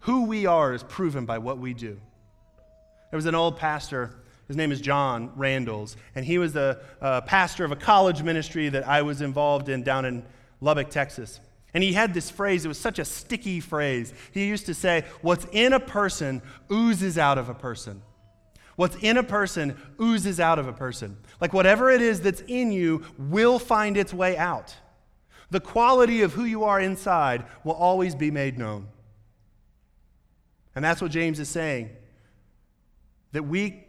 Who 0.00 0.24
we 0.24 0.46
are 0.46 0.74
is 0.74 0.82
proven 0.82 1.24
by 1.26 1.38
what 1.38 1.58
we 1.58 1.74
do. 1.74 1.98
There 3.10 3.16
was 3.16 3.26
an 3.26 3.34
old 3.34 3.56
pastor 3.56 4.14
his 4.48 4.56
name 4.56 4.72
is 4.72 4.80
John 4.80 5.30
Randalls, 5.36 5.96
and 6.14 6.24
he 6.24 6.38
was 6.38 6.56
a, 6.56 6.80
a 7.00 7.04
uh, 7.04 7.20
pastor 7.20 7.64
of 7.64 7.72
a 7.72 7.76
college 7.76 8.22
ministry 8.22 8.70
that 8.70 8.88
I 8.88 9.02
was 9.02 9.20
involved 9.20 9.68
in 9.68 9.82
down 9.82 10.06
in 10.06 10.24
Lubbock, 10.60 10.88
Texas. 10.88 11.38
And 11.74 11.84
he 11.84 11.92
had 11.92 12.14
this 12.14 12.30
phrase, 12.30 12.64
it 12.64 12.68
was 12.68 12.78
such 12.78 12.98
a 12.98 13.04
sticky 13.04 13.60
phrase. 13.60 14.14
He 14.32 14.46
used 14.46 14.64
to 14.66 14.74
say, 14.74 15.04
What's 15.20 15.46
in 15.52 15.74
a 15.74 15.80
person 15.80 16.40
oozes 16.72 17.18
out 17.18 17.36
of 17.36 17.50
a 17.50 17.54
person. 17.54 18.02
What's 18.76 18.96
in 18.96 19.18
a 19.18 19.22
person 19.22 19.76
oozes 20.00 20.40
out 20.40 20.58
of 20.58 20.66
a 20.66 20.72
person. 20.72 21.18
Like 21.40 21.52
whatever 21.52 21.90
it 21.90 22.00
is 22.00 22.22
that's 22.22 22.42
in 22.46 22.72
you 22.72 23.04
will 23.18 23.58
find 23.58 23.96
its 23.96 24.14
way 24.14 24.36
out. 24.36 24.74
The 25.50 25.60
quality 25.60 26.22
of 26.22 26.32
who 26.32 26.44
you 26.44 26.64
are 26.64 26.80
inside 26.80 27.44
will 27.64 27.72
always 27.72 28.14
be 28.14 28.30
made 28.30 28.56
known. 28.56 28.88
And 30.74 30.84
that's 30.84 31.02
what 31.02 31.10
James 31.10 31.40
is 31.40 31.48
saying. 31.48 31.90
That 33.32 33.42
we 33.42 33.84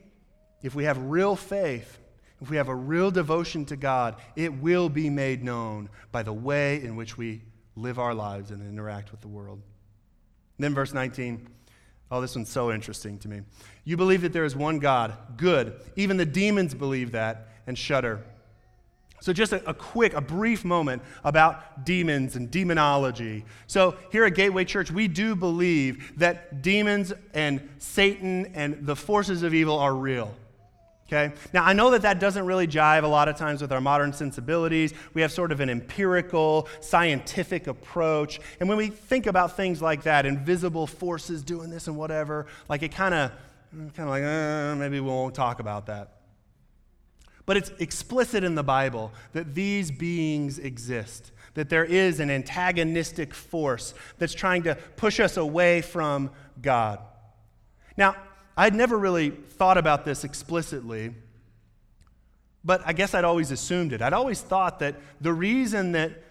if 0.62 0.76
we 0.76 0.84
have 0.86 0.98
real 0.98 1.36
faith, 1.36 2.00
if 2.42 2.50
we 2.50 2.58
have 2.58 2.70
a 2.70 2.76
real 2.76 3.12
devotion 3.12 3.66
to 3.66 3.76
God, 3.76 4.16
it 4.36 4.54
will 4.54 4.90
be 4.90 5.10
made 5.10 5.44
known 5.44 5.90
by 6.12 6.24
the 6.24 6.34
way 6.34 6.82
in 6.82 6.96
which 6.96 7.18
we 7.18 7.42
live 7.76 8.00
our 8.00 8.14
lives 8.14 8.52
and 8.52 8.62
interact 8.62 9.12
with 9.12 9.22
the 9.22 9.28
world. 9.28 9.62
And 10.58 10.64
then, 10.64 10.74
verse 10.74 10.94
19. 10.94 11.48
Oh, 12.12 12.22
this 12.22 12.36
one's 12.36 12.50
so 12.50 12.72
interesting 12.72 13.20
to 13.20 13.28
me. 13.28 13.42
You 13.84 13.96
believe 13.96 14.22
that 14.22 14.34
there 14.34 14.46
is 14.46 14.56
one 14.56 14.80
God, 14.80 15.16
good. 15.38 15.80
Even 15.96 16.18
the 16.18 16.26
demons 16.26 16.74
believe 16.74 17.12
that 17.12 17.50
and 17.68 17.78
shudder. 17.78 18.24
So, 19.22 19.34
just 19.34 19.52
a, 19.52 19.70
a, 19.70 19.74
quick, 19.74 20.14
a 20.14 20.22
brief 20.22 20.64
moment 20.64 21.02
about 21.24 21.86
demons 21.86 22.36
and 22.36 22.50
demonology. 22.50 23.46
So, 23.68 23.98
here 24.12 24.24
at 24.26 24.34
Gateway 24.34 24.64
Church, 24.66 24.90
we 24.90 25.08
do 25.08 25.36
believe 25.36 26.18
that 26.20 26.62
demons 26.62 27.14
and 27.34 27.70
Satan 27.78 28.48
and 28.56 28.86
the 28.88 28.96
forces 28.96 29.44
of 29.44 29.54
evil 29.54 29.78
are 29.78 29.94
real. 29.94 30.34
Okay? 31.12 31.34
Now, 31.54 31.66
I 31.66 31.74
know 31.74 31.90
that 31.92 32.04
that 32.04 32.20
doesn't 32.20 32.46
really 32.46 32.68
jive 32.68 33.04
a 33.04 33.08
lot 33.08 33.28
of 33.30 33.36
times 33.36 33.64
with 33.64 33.72
our 33.72 33.82
modern 33.82 34.14
sensibilities. 34.14 34.94
We 35.16 35.24
have 35.24 35.32
sort 35.32 35.52
of 35.52 35.60
an 35.60 35.68
empirical, 35.68 36.68
scientific 36.82 37.66
approach. 37.66 38.40
And 38.60 38.70
when 38.70 38.78
we 38.78 38.90
think 38.90 39.26
about 39.26 39.58
things 39.58 39.82
like 39.82 40.04
that, 40.04 40.28
invisible 40.28 40.86
forces 40.86 41.42
doing 41.42 41.72
this 41.72 41.88
and 41.88 41.98
whatever, 41.98 42.46
like 42.68 42.84
it 42.84 42.92
kind 42.92 43.16
of, 43.16 43.32
kind 43.72 43.92
of 43.98 44.10
like, 44.10 44.24
uh, 44.24 44.76
maybe 44.76 45.00
we 45.00 45.08
won't 45.08 45.34
talk 45.34 45.60
about 45.60 45.88
that. 45.88 46.18
But 47.48 47.58
it's 47.58 47.72
explicit 47.80 48.44
in 48.44 48.54
the 48.54 48.64
Bible 48.64 49.12
that 49.34 49.56
these 49.56 49.90
beings 49.90 50.60
exist, 50.60 51.32
that 51.56 51.70
there 51.70 51.86
is 51.86 52.20
an 52.20 52.30
antagonistic 52.30 53.34
force 53.34 53.96
that's 54.20 54.36
trying 54.36 54.62
to 54.64 54.76
push 54.96 55.20
us 55.20 55.38
away 55.38 55.82
from 55.82 56.30
God. 56.62 57.00
Now, 57.98 58.16
I'd 58.60 58.76
never 58.76 58.98
really 58.98 59.30
thought 59.30 59.78
about 59.78 60.04
this 60.04 60.26
explicitly, 60.26 61.14
but 62.66 62.82
I 62.86 62.92
guess 62.92 63.14
I'd 63.14 63.24
always 63.24 63.52
assumed 63.52 63.94
it. 63.94 64.02
I'd 64.02 64.12
always 64.12 64.42
thought 64.42 64.80
that 64.80 64.98
the 65.22 65.32
reason 65.32 65.94
that 65.94 66.22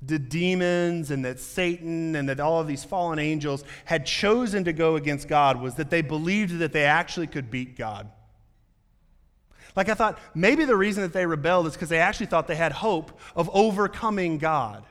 the 0.00 0.18
demons 0.18 1.10
and 1.10 1.22
that 1.26 1.38
Satan 1.38 2.16
and 2.16 2.30
that 2.30 2.40
all 2.40 2.60
of 2.60 2.66
these 2.66 2.82
fallen 2.82 3.18
angels 3.18 3.62
had 3.84 4.06
chosen 4.06 4.64
to 4.64 4.72
go 4.72 4.96
against 4.96 5.28
God 5.28 5.60
was 5.60 5.74
that 5.74 5.90
they 5.90 6.00
believed 6.00 6.60
that 6.60 6.72
they 6.72 6.86
actually 6.86 7.26
could 7.26 7.50
beat 7.50 7.76
God. 7.76 8.10
Like 9.76 9.90
I 9.90 9.94
thought, 9.94 10.18
maybe 10.34 10.64
the 10.64 10.76
reason 10.76 11.02
that 11.02 11.12
they 11.12 11.26
rebelled 11.26 11.66
is 11.66 11.74
because 11.74 11.90
they 11.90 11.98
actually 11.98 12.26
thought 12.26 12.46
they 12.46 12.56
had 12.56 12.72
hope 12.72 13.20
of 13.36 13.50
overcoming 13.52 14.38
God. 14.38 14.82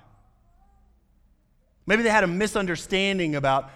Maybe 1.87 2.03
they 2.03 2.11
had 2.11 2.23
a 2.23 2.27
misunderstanding 2.27 3.35
about 3.35 3.71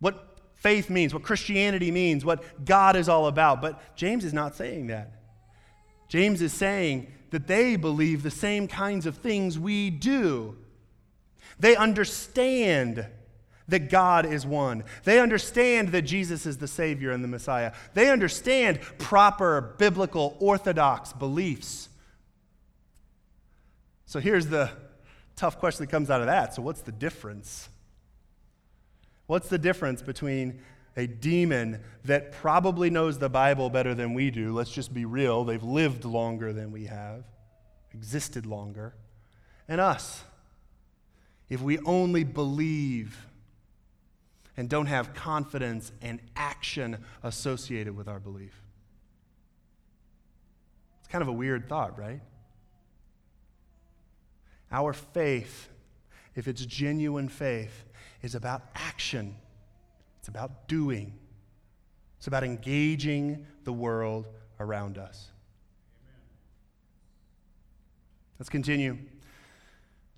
what 0.00 0.33
faith 0.64 0.88
means, 0.88 1.12
what 1.12 1.22
Christianity 1.22 1.90
means, 1.90 2.24
what 2.24 2.64
God 2.64 2.96
is 2.96 3.06
all 3.06 3.26
about. 3.26 3.60
But 3.60 3.94
James 3.96 4.24
is 4.24 4.32
not 4.32 4.56
saying 4.56 4.86
that. 4.86 5.12
James 6.08 6.40
is 6.40 6.54
saying 6.54 7.12
that 7.32 7.46
they 7.46 7.76
believe 7.76 8.22
the 8.22 8.30
same 8.30 8.66
kinds 8.66 9.04
of 9.04 9.18
things 9.18 9.58
we 9.58 9.90
do. 9.90 10.56
They 11.60 11.76
understand 11.76 13.06
that 13.68 13.90
God 13.90 14.24
is 14.24 14.46
one. 14.46 14.84
They 15.04 15.20
understand 15.20 15.90
that 15.90 16.02
Jesus 16.02 16.46
is 16.46 16.56
the 16.56 16.66
Savior 16.66 17.10
and 17.10 17.22
the 17.22 17.28
Messiah. 17.28 17.74
They 17.92 18.10
understand 18.10 18.80
proper 18.96 19.74
biblical 19.76 20.34
orthodox 20.40 21.12
beliefs. 21.12 21.90
So 24.06 24.18
here's 24.18 24.46
the 24.46 24.70
tough 25.36 25.58
question 25.58 25.84
that 25.84 25.90
comes 25.90 26.08
out 26.08 26.22
of 26.22 26.26
that. 26.28 26.54
So, 26.54 26.62
what's 26.62 26.80
the 26.80 26.92
difference? 26.92 27.68
What's 29.26 29.48
the 29.48 29.58
difference 29.58 30.02
between 30.02 30.60
a 30.96 31.06
demon 31.06 31.80
that 32.04 32.32
probably 32.32 32.90
knows 32.90 33.18
the 33.18 33.28
Bible 33.28 33.70
better 33.70 33.94
than 33.94 34.14
we 34.14 34.30
do? 34.30 34.52
Let's 34.52 34.70
just 34.70 34.92
be 34.92 35.04
real. 35.04 35.44
They've 35.44 35.62
lived 35.62 36.04
longer 36.04 36.52
than 36.52 36.70
we 36.70 36.86
have, 36.86 37.24
existed 37.92 38.46
longer. 38.46 38.94
And 39.66 39.80
us. 39.80 40.22
If 41.48 41.60
we 41.60 41.78
only 41.80 42.24
believe 42.24 43.26
and 44.56 44.68
don't 44.68 44.86
have 44.86 45.14
confidence 45.14 45.92
and 46.00 46.20
action 46.36 47.04
associated 47.22 47.96
with 47.96 48.08
our 48.08 48.20
belief. 48.20 48.62
It's 51.00 51.08
kind 51.08 51.22
of 51.22 51.28
a 51.28 51.32
weird 51.32 51.68
thought, 51.68 51.98
right? 51.98 52.20
Our 54.70 54.92
faith, 54.92 55.68
if 56.34 56.48
it's 56.48 56.64
genuine 56.64 57.28
faith, 57.28 57.84
is 58.22 58.34
about 58.34 58.62
action, 58.74 59.36
it's 60.18 60.28
about 60.28 60.66
doing. 60.66 61.12
It's 62.16 62.26
about 62.26 62.42
engaging 62.42 63.46
the 63.64 63.72
world 63.72 64.26
around 64.58 64.96
us. 64.96 65.28
Amen. 66.02 66.20
Let's 68.38 68.48
continue. 68.48 68.96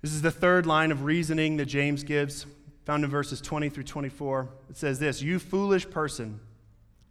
This 0.01 0.13
is 0.13 0.21
the 0.21 0.31
third 0.31 0.65
line 0.65 0.93
of 0.93 1.03
reasoning 1.03 1.57
that 1.57 1.65
James 1.65 2.03
gives, 2.03 2.45
found 2.85 3.03
in 3.03 3.09
verses 3.09 3.41
20 3.41 3.67
through 3.67 3.83
24. 3.83 4.47
It 4.69 4.77
says 4.77 4.99
this 4.99 5.21
You 5.21 5.37
foolish 5.37 5.89
person, 5.89 6.39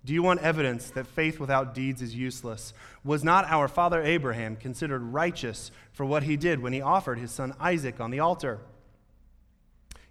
do 0.07 0.15
you 0.15 0.23
want 0.23 0.41
evidence 0.41 0.89
that 0.93 1.07
faith 1.07 1.39
without 1.39 1.75
deeds 1.75 2.01
is 2.01 2.15
useless? 2.15 2.73
Was 3.05 3.23
not 3.23 3.45
our 3.47 3.69
father 3.69 4.01
Abraham 4.01 4.57
considered 4.57 5.03
righteous 5.03 5.71
for 5.93 6.07
what 6.07 6.23
he 6.23 6.39
did 6.39 6.63
when 6.63 6.73
he 6.73 6.81
offered 6.81 7.19
his 7.19 7.33
son 7.33 7.55
Isaac 7.61 8.01
on 8.01 8.11
the 8.11 8.21
altar? 8.21 8.61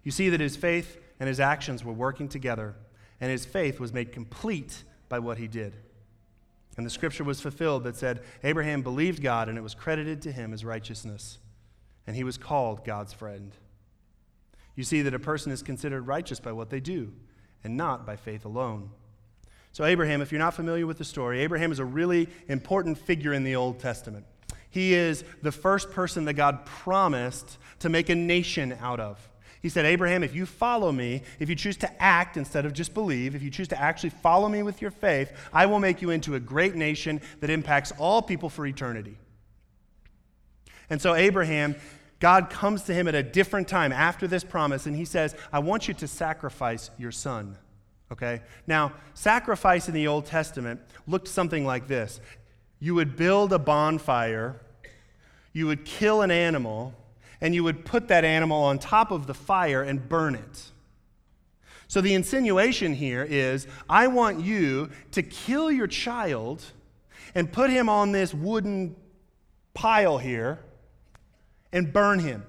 You 0.06 0.12
see 0.12 0.28
that 0.28 0.38
his 0.38 0.54
faith 0.54 1.00
and 1.18 1.28
his 1.28 1.40
actions 1.40 1.82
were 1.84 1.92
working 1.92 2.28
together 2.28 2.76
and 3.20 3.28
his 3.28 3.44
faith 3.44 3.80
was 3.80 3.92
made 3.92 4.12
complete 4.12 4.84
by 5.08 5.18
what 5.18 5.36
he 5.36 5.48
did. 5.48 5.74
And 6.76 6.86
the 6.86 6.90
scripture 6.90 7.24
was 7.24 7.40
fulfilled 7.40 7.82
that 7.82 7.96
said, 7.96 8.22
Abraham 8.44 8.82
believed 8.82 9.20
God, 9.20 9.48
and 9.48 9.58
it 9.58 9.62
was 9.62 9.74
credited 9.74 10.22
to 10.22 10.30
him 10.30 10.52
as 10.52 10.64
righteousness, 10.64 11.38
and 12.06 12.14
he 12.14 12.22
was 12.22 12.38
called 12.38 12.84
God's 12.84 13.14
friend. 13.14 13.50
You 14.76 14.84
see 14.84 15.02
that 15.02 15.12
a 15.12 15.18
person 15.18 15.50
is 15.50 15.60
considered 15.60 16.06
righteous 16.06 16.38
by 16.38 16.52
what 16.52 16.70
they 16.70 16.78
do, 16.78 17.12
and 17.64 17.76
not 17.76 18.06
by 18.06 18.14
faith 18.14 18.44
alone. 18.44 18.90
So, 19.72 19.84
Abraham, 19.84 20.22
if 20.22 20.30
you're 20.30 20.38
not 20.38 20.54
familiar 20.54 20.86
with 20.86 20.98
the 20.98 21.04
story, 21.04 21.40
Abraham 21.40 21.72
is 21.72 21.80
a 21.80 21.84
really 21.84 22.28
important 22.46 22.96
figure 22.96 23.32
in 23.32 23.42
the 23.42 23.56
Old 23.56 23.80
Testament. 23.80 24.24
He 24.70 24.94
is 24.94 25.24
the 25.42 25.50
first 25.50 25.90
person 25.90 26.26
that 26.26 26.34
God 26.34 26.64
promised 26.64 27.58
to 27.80 27.88
make 27.88 28.08
a 28.08 28.14
nation 28.14 28.76
out 28.80 29.00
of. 29.00 29.28
He 29.62 29.68
said, 29.68 29.84
Abraham, 29.84 30.22
if 30.22 30.34
you 30.34 30.46
follow 30.46 30.92
me, 30.92 31.22
if 31.40 31.48
you 31.48 31.54
choose 31.54 31.76
to 31.78 32.02
act 32.02 32.36
instead 32.36 32.66
of 32.66 32.72
just 32.72 32.94
believe, 32.94 33.34
if 33.34 33.42
you 33.42 33.50
choose 33.50 33.68
to 33.68 33.80
actually 33.80 34.10
follow 34.10 34.48
me 34.48 34.62
with 34.62 34.80
your 34.80 34.90
faith, 34.90 35.32
I 35.52 35.66
will 35.66 35.80
make 35.80 36.02
you 36.02 36.10
into 36.10 36.34
a 36.34 36.40
great 36.40 36.74
nation 36.74 37.20
that 37.40 37.50
impacts 37.50 37.92
all 37.98 38.22
people 38.22 38.48
for 38.48 38.66
eternity. 38.66 39.16
And 40.88 41.00
so, 41.02 41.14
Abraham, 41.14 41.74
God 42.20 42.48
comes 42.48 42.82
to 42.84 42.94
him 42.94 43.08
at 43.08 43.14
a 43.14 43.22
different 43.22 43.68
time 43.68 43.92
after 43.92 44.26
this 44.26 44.44
promise, 44.44 44.86
and 44.86 44.94
he 44.94 45.04
says, 45.04 45.34
I 45.52 45.58
want 45.58 45.88
you 45.88 45.94
to 45.94 46.06
sacrifice 46.06 46.90
your 46.98 47.12
son. 47.12 47.58
Okay? 48.12 48.42
Now, 48.66 48.92
sacrifice 49.14 49.88
in 49.88 49.94
the 49.94 50.06
Old 50.06 50.26
Testament 50.26 50.80
looked 51.06 51.28
something 51.28 51.64
like 51.64 51.88
this 51.88 52.20
you 52.78 52.94
would 52.94 53.16
build 53.16 53.52
a 53.52 53.58
bonfire, 53.58 54.60
you 55.52 55.66
would 55.66 55.84
kill 55.84 56.22
an 56.22 56.30
animal 56.30 56.94
and 57.40 57.54
you 57.54 57.64
would 57.64 57.84
put 57.84 58.08
that 58.08 58.24
animal 58.24 58.62
on 58.62 58.78
top 58.78 59.10
of 59.10 59.26
the 59.26 59.34
fire 59.34 59.82
and 59.82 60.08
burn 60.08 60.34
it. 60.34 60.70
So 61.88 62.00
the 62.00 62.14
insinuation 62.14 62.94
here 62.94 63.22
is 63.22 63.66
I 63.88 64.08
want 64.08 64.40
you 64.40 64.90
to 65.12 65.22
kill 65.22 65.70
your 65.70 65.86
child 65.86 66.64
and 67.34 67.52
put 67.52 67.70
him 67.70 67.88
on 67.88 68.12
this 68.12 68.34
wooden 68.34 68.96
pile 69.74 70.18
here 70.18 70.58
and 71.72 71.92
burn 71.92 72.18
him. 72.18 72.44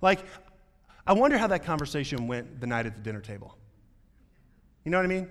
Like, 0.00 0.20
I 1.06 1.12
wonder 1.12 1.36
how 1.36 1.48
that 1.48 1.64
conversation 1.64 2.28
went 2.28 2.60
the 2.60 2.66
night 2.66 2.86
at 2.86 2.94
the 2.94 3.02
dinner 3.02 3.20
table. 3.20 3.56
You 4.84 4.90
know 4.90 4.98
what 4.98 5.04
I 5.04 5.08
mean? 5.08 5.28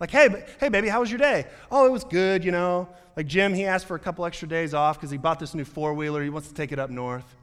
Like, 0.00 0.10
hey, 0.10 0.44
hey, 0.58 0.70
baby, 0.70 0.88
how 0.88 1.00
was 1.00 1.10
your 1.10 1.18
day? 1.18 1.46
Oh, 1.70 1.86
it 1.86 1.92
was 1.92 2.04
good, 2.04 2.42
you 2.42 2.50
know. 2.50 2.88
Like 3.16 3.26
Jim, 3.26 3.52
he 3.52 3.66
asked 3.66 3.86
for 3.86 3.94
a 3.94 3.98
couple 3.98 4.24
extra 4.24 4.48
days 4.48 4.72
off 4.72 4.96
because 4.96 5.10
he 5.10 5.18
bought 5.18 5.38
this 5.38 5.54
new 5.54 5.64
four 5.64 5.92
wheeler. 5.92 6.22
He 6.22 6.30
wants 6.30 6.48
to 6.48 6.54
take 6.54 6.72
it 6.72 6.78
up 6.78 6.88
north, 6.88 7.36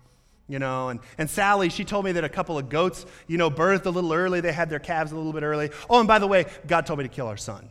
you 0.48 0.58
know. 0.58 0.90
And, 0.90 1.00
and 1.20 1.30
Sally, 1.30 1.70
she 1.70 1.86
told 1.86 2.04
me 2.04 2.14
that 2.14 2.24
a 2.24 2.30
couple 2.30 2.58
of 2.58 2.68
goats, 2.68 3.06
you 3.28 3.38
know, 3.38 3.52
birthed 3.52 3.86
a 3.86 3.92
little 3.92 4.12
early. 4.12 4.42
They 4.42 4.52
had 4.52 4.72
their 4.72 4.80
calves 4.80 5.12
a 5.12 5.16
little 5.16 5.34
bit 5.34 5.44
early. 5.44 5.70
Oh, 5.88 6.00
and 6.00 6.08
by 6.08 6.18
the 6.18 6.28
way, 6.28 6.46
God 6.66 6.88
told 6.88 6.98
me 6.98 7.04
to 7.04 7.10
kill 7.10 7.28
our 7.28 7.38
son. 7.38 7.70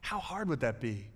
How 0.00 0.18
hard 0.18 0.48
would 0.48 0.60
that 0.60 0.80
be? 0.80 1.06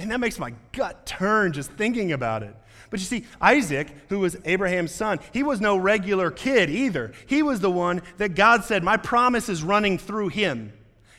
And 0.00 0.10
that 0.10 0.18
makes 0.18 0.38
my 0.38 0.54
gut 0.72 1.06
turn 1.06 1.52
just 1.52 1.70
thinking 1.72 2.12
about 2.12 2.42
it. 2.42 2.56
But 2.90 2.98
you 2.98 3.06
see, 3.06 3.24
Isaac, 3.40 3.88
who 4.08 4.18
was 4.18 4.36
Abraham's 4.44 4.92
son, 4.92 5.20
he 5.32 5.44
was 5.44 5.60
no 5.60 5.76
regular 5.76 6.30
kid 6.30 6.68
either. 6.68 7.12
He 7.26 7.42
was 7.42 7.60
the 7.60 7.70
one 7.70 8.02
that 8.16 8.34
God 8.34 8.64
said, 8.64 8.82
My 8.82 8.96
promise 8.96 9.48
is 9.48 9.62
running 9.62 9.96
through 9.96 10.28
him. 10.28 10.72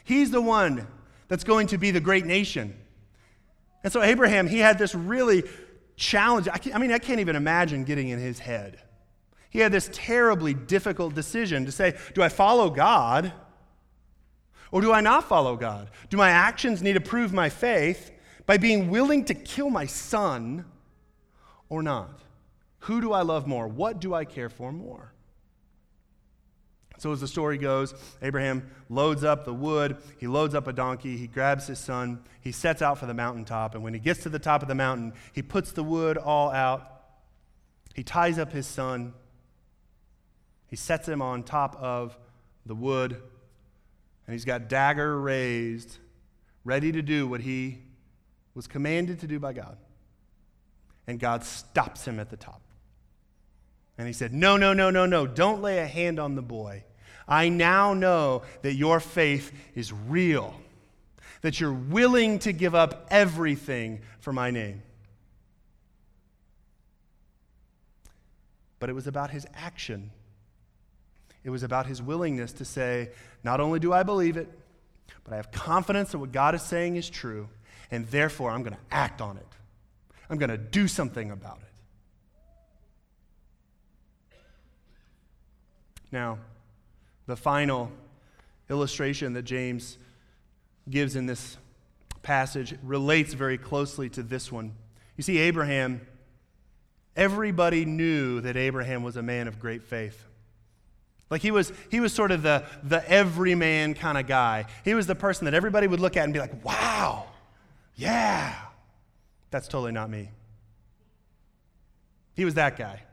He's 0.03 0.31
the 0.31 0.41
one 0.41 0.85
that's 1.29 1.45
going 1.45 1.67
to 1.67 1.77
be 1.77 1.91
the 1.91 2.01
great 2.01 2.25
nation. 2.25 2.75
And 3.83 3.91
so, 3.91 4.03
Abraham, 4.03 4.47
he 4.47 4.59
had 4.59 4.77
this 4.77 4.93
really 4.93 5.43
challenge. 5.95 6.49
I, 6.49 6.59
I 6.73 6.77
mean, 6.77 6.91
I 6.91 6.99
can't 6.99 7.21
even 7.21 7.37
imagine 7.37 7.85
getting 7.85 8.09
in 8.09 8.19
his 8.19 8.39
head. 8.39 8.79
He 9.49 9.59
had 9.59 9.71
this 9.71 9.89
terribly 9.93 10.53
difficult 10.53 11.15
decision 11.15 11.65
to 11.65 11.71
say, 11.71 11.97
Do 12.13 12.21
I 12.21 12.29
follow 12.29 12.69
God? 12.69 13.31
Or 14.71 14.81
do 14.81 14.91
I 14.91 15.01
not 15.01 15.27
follow 15.27 15.55
God? 15.55 15.89
Do 16.09 16.17
my 16.17 16.29
actions 16.29 16.81
need 16.81 16.93
to 16.93 17.01
prove 17.01 17.33
my 17.33 17.49
faith 17.49 18.11
by 18.45 18.57
being 18.57 18.89
willing 18.89 19.25
to 19.25 19.33
kill 19.33 19.69
my 19.69 19.85
son? 19.85 20.65
Or 21.71 21.81
not? 21.81 22.19
Who 22.79 22.99
do 22.99 23.13
I 23.13 23.21
love 23.21 23.47
more? 23.47 23.67
What 23.67 24.01
do 24.01 24.13
I 24.13 24.25
care 24.25 24.49
for 24.49 24.71
more? 24.73 25.13
So, 26.97 27.11
as 27.11 27.21
the 27.21 27.27
story 27.27 27.57
goes, 27.57 27.95
Abraham 28.21 28.69
loads 28.89 29.23
up 29.23 29.45
the 29.45 29.53
wood, 29.53 29.97
he 30.19 30.27
loads 30.27 30.53
up 30.53 30.67
a 30.67 30.73
donkey, 30.73 31.17
he 31.17 31.25
grabs 31.25 31.65
his 31.65 31.79
son, 31.79 32.23
he 32.41 32.51
sets 32.51 32.81
out 32.81 32.99
for 32.99 33.07
the 33.07 33.13
mountaintop, 33.13 33.73
and 33.73 33.83
when 33.83 33.93
he 33.95 33.99
gets 33.99 34.21
to 34.23 34.29
the 34.29 34.37
top 34.37 34.61
of 34.61 34.67
the 34.67 34.75
mountain, 34.75 35.13
he 35.33 35.41
puts 35.41 35.71
the 35.71 35.81
wood 35.81 36.17
all 36.17 36.51
out, 36.51 37.03
he 37.95 38.03
ties 38.03 38.37
up 38.37 38.51
his 38.51 38.67
son, 38.67 39.13
he 40.67 40.75
sets 40.75 41.07
him 41.07 41.21
on 41.21 41.41
top 41.41 41.75
of 41.81 42.15
the 42.67 42.75
wood, 42.75 43.13
and 43.13 44.33
he's 44.33 44.45
got 44.45 44.67
dagger 44.67 45.19
raised, 45.19 45.97
ready 46.65 46.91
to 46.91 47.01
do 47.01 47.27
what 47.27 47.41
he 47.41 47.79
was 48.53 48.67
commanded 48.67 49.21
to 49.21 49.27
do 49.27 49.39
by 49.39 49.53
God 49.53 49.77
and 51.07 51.19
God 51.19 51.43
stops 51.43 52.05
him 52.05 52.19
at 52.19 52.29
the 52.29 52.37
top. 52.37 52.61
And 53.97 54.07
he 54.07 54.13
said, 54.13 54.33
No, 54.33 54.57
no, 54.57 54.73
no, 54.73 54.89
no, 54.89 55.05
no, 55.05 55.27
don't 55.27 55.61
lay 55.61 55.79
a 55.79 55.87
hand 55.87 56.19
on 56.19 56.35
the 56.35 56.41
boy. 56.41 56.83
I 57.27 57.49
now 57.49 57.93
know 57.93 58.43
that 58.61 58.73
your 58.73 58.99
faith 58.99 59.51
is 59.75 59.93
real, 59.93 60.55
that 61.41 61.59
you're 61.59 61.73
willing 61.73 62.39
to 62.39 62.51
give 62.51 62.75
up 62.75 63.07
everything 63.09 64.01
for 64.19 64.33
my 64.33 64.51
name. 64.51 64.81
But 68.79 68.89
it 68.89 68.93
was 68.93 69.07
about 69.07 69.29
his 69.29 69.45
action. 69.53 70.11
It 71.43 71.51
was 71.51 71.63
about 71.63 71.85
his 71.85 72.01
willingness 72.01 72.53
to 72.53 72.65
say, 72.65 73.11
Not 73.43 73.59
only 73.59 73.79
do 73.79 73.93
I 73.93 74.03
believe 74.03 74.37
it, 74.37 74.49
but 75.23 75.33
I 75.33 75.35
have 75.37 75.51
confidence 75.51 76.11
that 76.11 76.17
what 76.17 76.31
God 76.31 76.55
is 76.55 76.61
saying 76.61 76.95
is 76.95 77.09
true, 77.09 77.49
and 77.91 78.07
therefore 78.07 78.51
I'm 78.51 78.63
going 78.63 78.75
to 78.75 78.95
act 78.95 79.21
on 79.21 79.37
it. 79.37 79.47
I'm 80.31 80.37
going 80.37 80.49
to 80.49 80.57
do 80.57 80.87
something 80.87 81.29
about 81.29 81.59
it. 81.61 81.67
Now, 86.09 86.39
the 87.27 87.35
final 87.35 87.91
illustration 88.69 89.33
that 89.33 89.43
James 89.43 89.97
gives 90.89 91.17
in 91.17 91.25
this 91.25 91.57
passage 92.21 92.73
relates 92.81 93.33
very 93.33 93.57
closely 93.57 94.07
to 94.09 94.23
this 94.23 94.49
one. 94.49 94.73
You 95.17 95.23
see, 95.23 95.37
Abraham, 95.37 95.99
everybody 97.17 97.83
knew 97.83 98.39
that 98.39 98.55
Abraham 98.55 99.03
was 99.03 99.17
a 99.17 99.21
man 99.21 99.49
of 99.49 99.59
great 99.59 99.83
faith. 99.83 100.25
Like 101.29 101.41
he 101.41 101.51
was, 101.51 101.73
he 101.89 101.99
was 101.99 102.13
sort 102.13 102.31
of 102.31 102.41
the, 102.41 102.63
the 102.83 103.07
everyman 103.09 103.95
kind 103.95 104.17
of 104.17 104.27
guy. 104.27 104.65
He 104.85 104.93
was 104.93 105.07
the 105.07 105.15
person 105.15 105.43
that 105.45 105.53
everybody 105.53 105.87
would 105.87 105.99
look 105.99 106.15
at 106.15 106.23
and 106.23 106.31
be 106.33 106.39
like, 106.39 106.63
wow, 106.63 107.25
yeah. 107.95 108.55
That's 109.51 109.67
totally 109.67 109.91
not 109.91 110.09
me. 110.09 110.31
He 112.33 112.45
was 112.45 112.55
that 112.55 112.77
guy. 112.77 113.03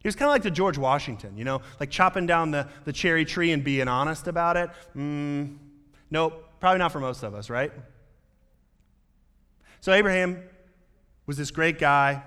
He 0.00 0.08
was 0.08 0.16
kind 0.16 0.28
of 0.28 0.32
like 0.32 0.42
the 0.42 0.50
George 0.50 0.78
Washington, 0.78 1.36
you 1.36 1.44
know, 1.44 1.60
like 1.78 1.90
chopping 1.90 2.26
down 2.26 2.50
the, 2.50 2.68
the 2.84 2.92
cherry 2.92 3.24
tree 3.24 3.52
and 3.52 3.62
being 3.62 3.88
honest 3.88 4.26
about 4.26 4.56
it. 4.56 4.70
Mm, 4.96 5.58
nope, 6.10 6.48
probably 6.60 6.78
not 6.78 6.92
for 6.92 7.00
most 7.00 7.22
of 7.22 7.34
us, 7.34 7.50
right? 7.50 7.72
So 9.80 9.92
Abraham 9.92 10.42
was 11.26 11.36
this 11.36 11.50
great 11.50 11.78
guy. 11.78 12.22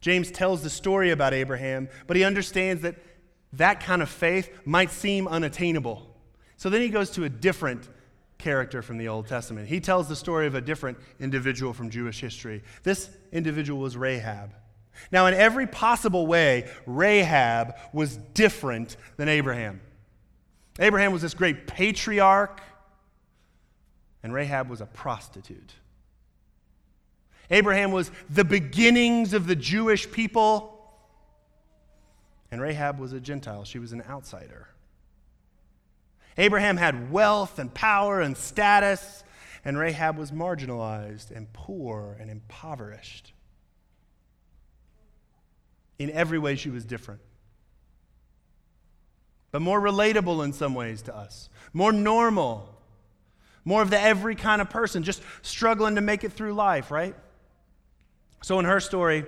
James 0.00 0.30
tells 0.30 0.62
the 0.62 0.70
story 0.70 1.10
about 1.10 1.34
Abraham, 1.34 1.88
but 2.06 2.16
he 2.16 2.24
understands 2.24 2.82
that 2.82 2.96
that 3.52 3.80
kind 3.80 4.02
of 4.02 4.08
faith 4.08 4.50
might 4.64 4.90
seem 4.90 5.28
unattainable. 5.28 6.14
So 6.56 6.68
then 6.68 6.80
he 6.80 6.88
goes 6.88 7.10
to 7.10 7.24
a 7.24 7.28
different 7.28 7.88
character 8.38 8.82
from 8.82 8.98
the 8.98 9.08
Old 9.08 9.26
Testament. 9.26 9.68
He 9.68 9.80
tells 9.80 10.08
the 10.08 10.16
story 10.16 10.46
of 10.46 10.54
a 10.54 10.60
different 10.60 10.98
individual 11.20 11.72
from 11.72 11.90
Jewish 11.90 12.20
history. 12.20 12.62
This 12.84 13.10
individual 13.32 13.80
was 13.80 13.96
Rahab. 13.96 14.54
Now, 15.12 15.26
in 15.26 15.34
every 15.34 15.66
possible 15.66 16.26
way, 16.26 16.70
Rahab 16.86 17.74
was 17.92 18.16
different 18.34 18.96
than 19.16 19.28
Abraham. 19.28 19.80
Abraham 20.78 21.12
was 21.12 21.22
this 21.22 21.34
great 21.34 21.66
patriarch, 21.66 22.60
and 24.22 24.32
Rahab 24.32 24.68
was 24.68 24.80
a 24.80 24.86
prostitute. 24.86 25.74
Abraham 27.50 27.92
was 27.92 28.10
the 28.28 28.44
beginnings 28.44 29.32
of 29.32 29.46
the 29.46 29.56
Jewish 29.56 30.10
people, 30.10 30.74
and 32.50 32.60
Rahab 32.60 32.98
was 32.98 33.12
a 33.12 33.20
Gentile. 33.20 33.64
She 33.64 33.78
was 33.78 33.92
an 33.92 34.02
outsider. 34.08 34.68
Abraham 36.38 36.76
had 36.76 37.10
wealth 37.10 37.58
and 37.58 37.74
power 37.74 38.20
and 38.20 38.36
status, 38.36 39.24
and 39.64 39.76
Rahab 39.76 40.16
was 40.16 40.30
marginalized 40.30 41.32
and 41.32 41.52
poor 41.52 42.16
and 42.20 42.30
impoverished. 42.30 43.32
In 45.98 46.10
every 46.10 46.38
way, 46.38 46.54
she 46.54 46.70
was 46.70 46.84
different. 46.84 47.20
But 49.50 49.62
more 49.62 49.80
relatable 49.80 50.44
in 50.44 50.52
some 50.52 50.74
ways 50.74 51.02
to 51.02 51.16
us, 51.16 51.50
more 51.72 51.90
normal, 51.90 52.72
more 53.64 53.82
of 53.82 53.90
the 53.90 54.00
every 54.00 54.36
kind 54.36 54.62
of 54.62 54.70
person, 54.70 55.02
just 55.02 55.22
struggling 55.42 55.96
to 55.96 56.00
make 56.00 56.22
it 56.22 56.32
through 56.32 56.52
life, 56.54 56.92
right? 56.92 57.16
So, 58.42 58.60
in 58.60 58.64
her 58.64 58.78
story, 58.78 59.24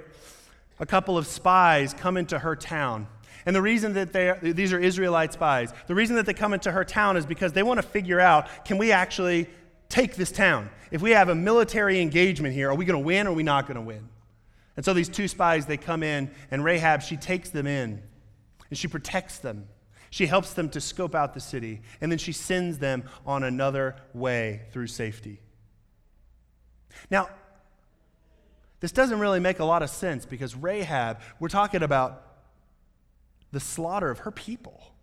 a 0.79 0.87
couple 0.87 1.19
of 1.19 1.27
spies 1.27 1.93
come 1.93 2.17
into 2.17 2.39
her 2.39 2.55
town. 2.55 3.09
And 3.47 3.57
the 3.57 3.63
reason 3.63 3.95
that 3.95 4.13
they 4.13 4.31
are, 4.31 4.39
these 4.41 4.73
are 4.73 4.79
Israelite 4.79 5.33
spies, 5.33 5.73
the 5.87 5.95
reason 5.95 6.17
that 6.17 6.27
they 6.27 6.35
come 6.35 6.53
into 6.53 6.71
her 6.71 6.85
town 6.85 7.17
is 7.17 7.27
because 7.27 7.53
they 7.53 7.63
want 7.63 7.79
to 7.79 7.87
figure 7.87 8.21
out 8.21 8.49
can 8.65 8.79
we 8.79 8.93
actually 8.93 9.49
take 9.89 10.15
this 10.17 10.31
town? 10.31 10.71
If 10.91 11.03
we 11.03 11.13
have 11.13 11.29
a 11.29 11.35
military 11.35 12.01
engagement 12.01 12.55
here, 12.55 12.71
are 12.71 12.75
we 12.75 12.85
going 12.85 13.01
to 13.01 13.05
win 13.05 13.27
or 13.27 13.31
are 13.31 13.35
we 13.35 13.43
not 13.43 13.67
going 13.67 13.77
to 13.77 13.83
win? 13.83 14.09
And 14.77 14.85
so 14.85 14.95
these 14.95 15.09
two 15.09 15.29
spies, 15.29 15.67
they 15.67 15.77
come 15.77 16.03
in, 16.03 16.31
and 16.51 16.65
Rahab, 16.65 17.03
she 17.03 17.17
takes 17.17 17.51
them 17.51 17.67
in 17.67 18.03
and 18.71 18.79
she 18.79 18.89
protects 18.89 19.39
them. 19.39 19.69
She 20.11 20.27
helps 20.27 20.55
them 20.55 20.69
to 20.71 20.81
scope 20.81 21.15
out 21.15 21.35
the 21.35 21.41
city, 21.41 21.83
and 22.01 22.11
then 22.11 22.19
she 22.19 22.33
sends 22.33 22.79
them 22.79 23.05
on 23.25 23.45
another 23.45 23.97
way 24.13 24.63
through 24.73 24.89
safety. 24.89 25.41
Now, 27.11 27.29
this 28.81 28.91
doesn't 28.91 29.21
really 29.21 29.39
make 29.39 29.61
a 29.61 29.65
lot 29.65 29.83
of 29.83 29.91
sense 29.91 30.27
because 30.27 30.57
Rahab, 30.57 31.21
we're 31.39 31.49
talking 31.49 31.83
about 31.83 32.30
the 33.53 33.61
slaughter 33.61 34.11
of 34.11 34.21
her 34.21 34.31
people. 34.31 34.95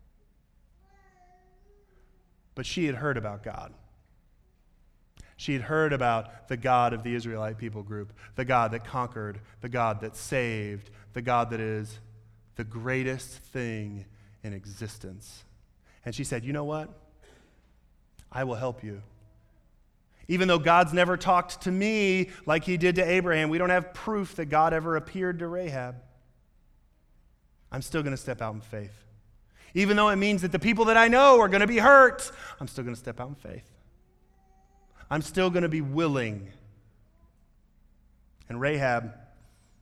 But 2.56 2.66
she 2.66 2.86
had 2.86 2.96
heard 2.96 3.18
about 3.18 3.44
God. 3.44 3.74
She 5.36 5.54
had 5.54 5.62
heard 5.62 5.94
about 5.94 6.48
the 6.48 6.58
God 6.58 6.94
of 6.94 7.04
the 7.04 7.14
Israelite 7.14 7.60
people 7.60 7.84
group, 7.84 8.12
the 8.36 8.46
God 8.46 8.72
that 8.72 8.84
conquered, 8.84 9.40
the 9.62 9.70
God 9.70 10.02
that 10.02 10.16
saved, 10.16 10.90
the 11.14 11.22
God 11.22 11.52
that 11.52 11.60
is 11.60 12.00
the 12.56 12.64
greatest 12.64 13.30
thing 13.30 14.06
in 14.44 14.54
existence. 14.54 15.44
And 16.04 16.16
she 16.16 16.24
said, 16.24 16.44
You 16.44 16.54
know 16.54 16.64
what? 16.64 16.90
I 18.32 18.44
will 18.44 18.56
help 18.56 18.84
you. 18.84 19.04
Even 20.28 20.48
though 20.48 20.60
God's 20.60 20.92
never 20.92 21.16
talked 21.16 21.62
to 21.62 21.72
me 21.72 22.30
like 22.46 22.64
he 22.64 22.76
did 22.76 22.96
to 22.96 23.04
Abraham, 23.04 23.50
we 23.50 23.58
don't 23.58 23.70
have 23.70 23.94
proof 23.94 24.36
that 24.36 24.46
God 24.46 24.74
ever 24.74 24.96
appeared 24.96 25.40
to 25.40 25.48
Rahab. 25.48 25.96
I'm 27.72 27.82
still 27.82 28.02
going 28.02 28.16
to 28.16 28.22
step 28.22 28.42
out 28.42 28.54
in 28.54 28.62
faith. 28.62 29.04
Even 29.74 29.98
though 29.98 30.10
it 30.10 30.16
means 30.16 30.42
that 30.42 30.52
the 30.52 30.60
people 30.60 30.86
that 30.86 30.98
I 30.98 31.08
know 31.08 31.40
are 31.40 31.50
going 31.50 31.62
to 31.62 31.68
be 31.68 31.78
hurt, 31.78 32.32
I'm 32.60 32.68
still 32.68 32.84
going 32.84 32.96
to 32.96 33.00
step 33.00 33.20
out 33.20 33.30
in 33.30 33.36
faith. 33.36 33.70
I'm 35.10 35.22
still 35.22 35.50
going 35.50 35.64
to 35.64 35.70
be 35.70 35.82
willing. 35.82 36.52
And 38.50 38.60
Rahab 38.60 39.14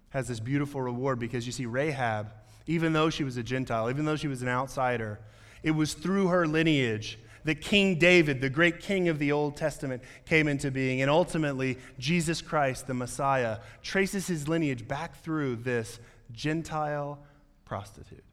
has 0.10 0.28
this 0.28 0.40
beautiful 0.40 0.82
reward 0.82 1.20
because 1.20 1.46
you 1.46 1.52
see, 1.52 1.66
Rahab, 1.66 2.32
even 2.68 2.94
though 2.94 3.10
she 3.10 3.24
was 3.24 3.38
a 3.38 3.44
Gentile, 3.44 3.90
even 3.90 4.06
though 4.06 4.16
she 4.16 4.28
was 4.28 4.42
an 4.42 4.48
outsider, 4.48 5.20
it 5.64 5.72
was 5.72 5.94
through 5.94 6.28
her 6.28 6.48
lineage 6.48 7.20
that 7.44 7.62
King 7.62 8.00
David, 8.00 8.42
the 8.42 8.50
great 8.50 8.80
king 8.80 9.08
of 9.08 9.20
the 9.20 9.32
Old 9.32 9.56
Testament, 9.56 10.02
came 10.26 10.48
into 10.48 10.72
being. 10.72 11.02
And 11.02 11.12
ultimately, 11.12 11.78
Jesus 12.00 12.42
Christ, 12.42 12.88
the 12.88 12.94
Messiah, 12.94 13.60
traces 13.84 14.28
his 14.28 14.48
lineage 14.48 14.88
back 14.88 15.22
through 15.24 15.58
this 15.58 16.00
Gentile 16.32 17.20
prostitute. 17.66 18.24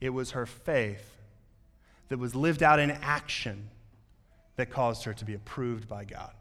It 0.00 0.10
was 0.10 0.32
her 0.32 0.46
faith 0.46 1.16
that 2.08 2.18
was 2.18 2.34
lived 2.34 2.62
out 2.62 2.78
in 2.78 2.90
action 2.90 3.70
that 4.56 4.70
caused 4.70 5.04
her 5.04 5.14
to 5.14 5.24
be 5.24 5.34
approved 5.34 5.88
by 5.88 6.04
God. 6.04 6.32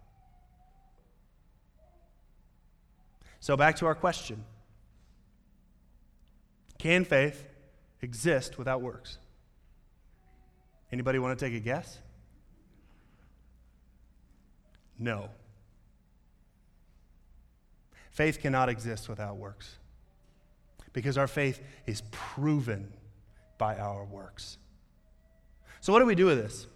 So, 3.40 3.56
back 3.56 3.78
to 3.78 3.86
our 3.86 3.96
question 3.96 4.44
Can 6.78 7.06
faith 7.06 7.48
exist 8.02 8.58
without 8.58 8.82
works? 8.82 9.18
Anybody 10.92 11.20
want 11.20 11.38
to 11.38 11.46
take 11.46 11.54
a 11.54 11.60
guess? 11.60 12.00
No. 14.98 15.30
Faith 18.10 18.42
cannot 18.42 18.68
exist 18.68 19.08
without 19.08 19.38
works 19.38 19.79
because 20.94 21.18
our 21.18 21.28
faith 21.28 21.62
is 21.86 22.02
proven 22.12 22.92
by 23.58 23.78
our 23.78 24.04
works. 24.06 24.58
So, 25.82 25.94
what 25.94 26.00
do 26.00 26.06
we 26.06 26.16
do 26.16 26.26
with 26.26 26.38
this? 26.38 26.68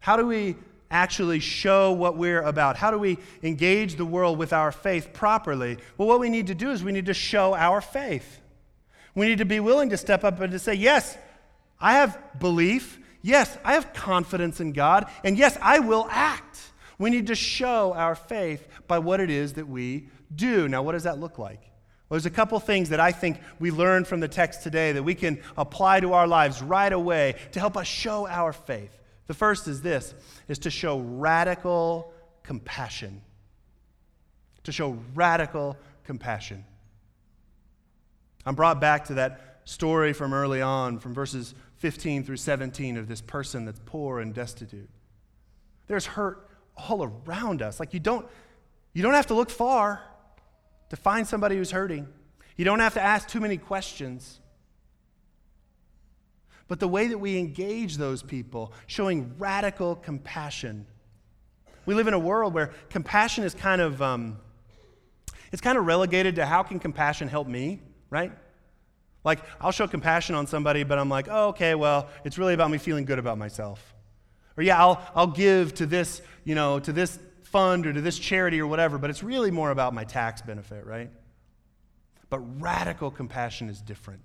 How 0.00 0.16
do 0.16 0.26
we 0.26 0.56
actually 0.90 1.40
show 1.40 1.92
what 1.92 2.16
we're 2.16 2.42
about? 2.42 2.76
How 2.76 2.90
do 2.90 2.98
we 2.98 3.18
engage 3.42 3.96
the 3.96 4.04
world 4.04 4.38
with 4.38 4.52
our 4.52 4.72
faith 4.72 5.12
properly? 5.12 5.78
Well, 5.96 6.08
what 6.08 6.20
we 6.20 6.28
need 6.28 6.48
to 6.48 6.54
do 6.54 6.70
is 6.70 6.82
we 6.82 6.92
need 6.92 7.06
to 7.06 7.14
show 7.14 7.54
our 7.54 7.80
faith. 7.80 8.40
We 9.14 9.28
need 9.28 9.38
to 9.38 9.44
be 9.44 9.60
willing 9.60 9.90
to 9.90 9.96
step 9.96 10.24
up 10.24 10.40
and 10.40 10.52
to 10.52 10.58
say, 10.58 10.74
Yes, 10.74 11.16
I 11.80 11.94
have 11.94 12.18
belief. 12.38 12.98
Yes, 13.22 13.56
I 13.64 13.74
have 13.74 13.92
confidence 13.92 14.60
in 14.60 14.72
God. 14.72 15.10
And 15.24 15.36
yes, 15.36 15.58
I 15.60 15.78
will 15.80 16.06
act. 16.10 16.60
We 16.98 17.10
need 17.10 17.26
to 17.28 17.34
show 17.34 17.92
our 17.92 18.14
faith 18.14 18.66
by 18.86 18.98
what 18.98 19.20
it 19.20 19.30
is 19.30 19.54
that 19.54 19.68
we 19.68 20.08
do. 20.34 20.68
Now, 20.68 20.82
what 20.82 20.92
does 20.92 21.04
that 21.04 21.18
look 21.18 21.38
like? 21.38 21.69
Well, 22.10 22.16
there's 22.16 22.26
a 22.26 22.30
couple 22.30 22.58
things 22.58 22.88
that 22.88 22.98
I 22.98 23.12
think 23.12 23.38
we 23.60 23.70
learned 23.70 24.08
from 24.08 24.18
the 24.18 24.26
text 24.26 24.64
today 24.64 24.90
that 24.92 25.02
we 25.04 25.14
can 25.14 25.40
apply 25.56 26.00
to 26.00 26.12
our 26.12 26.26
lives 26.26 26.60
right 26.60 26.92
away 26.92 27.36
to 27.52 27.60
help 27.60 27.76
us 27.76 27.86
show 27.86 28.26
our 28.26 28.52
faith. 28.52 28.98
The 29.28 29.34
first 29.34 29.68
is 29.68 29.80
this 29.80 30.12
is 30.48 30.58
to 30.60 30.70
show 30.70 30.98
radical 30.98 32.12
compassion. 32.42 33.22
To 34.64 34.72
show 34.72 34.98
radical 35.14 35.76
compassion. 36.02 36.64
I'm 38.44 38.56
brought 38.56 38.80
back 38.80 39.04
to 39.04 39.14
that 39.14 39.60
story 39.64 40.12
from 40.12 40.34
early 40.34 40.60
on, 40.60 40.98
from 40.98 41.14
verses 41.14 41.54
15 41.76 42.24
through 42.24 42.38
17, 42.38 42.96
of 42.96 43.06
this 43.06 43.20
person 43.20 43.64
that's 43.64 43.80
poor 43.86 44.18
and 44.18 44.34
destitute. 44.34 44.90
There's 45.86 46.06
hurt 46.06 46.48
all 46.76 47.04
around 47.04 47.62
us. 47.62 47.78
Like 47.78 47.94
you 47.94 48.00
don't, 48.00 48.26
you 48.94 49.02
don't 49.04 49.14
have 49.14 49.28
to 49.28 49.34
look 49.34 49.50
far 49.50 50.02
to 50.90 50.96
find 50.96 51.26
somebody 51.26 51.56
who's 51.56 51.70
hurting. 51.70 52.06
You 52.56 52.64
don't 52.64 52.80
have 52.80 52.94
to 52.94 53.00
ask 53.00 53.28
too 53.28 53.40
many 53.40 53.56
questions. 53.56 54.38
But 56.68 56.78
the 56.78 56.88
way 56.88 57.08
that 57.08 57.18
we 57.18 57.38
engage 57.38 57.96
those 57.96 58.22
people, 58.22 58.72
showing 58.86 59.34
radical 59.38 59.96
compassion. 59.96 60.86
We 61.86 61.94
live 61.94 62.06
in 62.06 62.14
a 62.14 62.18
world 62.18 62.54
where 62.54 62.72
compassion 62.90 63.44
is 63.44 63.54
kind 63.54 63.80
of, 63.80 64.00
um, 64.02 64.38
it's 65.50 65.62
kind 65.62 65.78
of 65.78 65.86
relegated 65.86 66.36
to 66.36 66.46
how 66.46 66.62
can 66.62 66.78
compassion 66.78 67.28
help 67.28 67.48
me, 67.48 67.80
right? 68.08 68.30
Like, 69.24 69.40
I'll 69.60 69.72
show 69.72 69.86
compassion 69.88 70.34
on 70.34 70.46
somebody, 70.46 70.84
but 70.84 70.98
I'm 70.98 71.08
like, 71.08 71.26
oh, 71.30 71.48
okay, 71.48 71.74
well, 71.74 72.08
it's 72.24 72.38
really 72.38 72.54
about 72.54 72.70
me 72.70 72.78
feeling 72.78 73.04
good 73.04 73.18
about 73.18 73.38
myself. 73.38 73.94
Or, 74.56 74.62
yeah, 74.62 74.78
I'll, 74.78 75.02
I'll 75.14 75.26
give 75.26 75.74
to 75.74 75.86
this, 75.86 76.22
you 76.44 76.54
know, 76.54 76.78
to 76.80 76.92
this 76.92 77.18
fund 77.50 77.86
or 77.86 77.92
to 77.92 78.00
this 78.00 78.18
charity 78.18 78.60
or 78.60 78.66
whatever, 78.66 78.98
but 78.98 79.10
it's 79.10 79.22
really 79.22 79.50
more 79.50 79.70
about 79.70 79.92
my 79.94 80.04
tax 80.04 80.40
benefit, 80.42 80.86
right? 80.86 81.10
But 82.28 82.38
radical 82.60 83.10
compassion 83.10 83.68
is 83.68 83.80
different. 83.80 84.22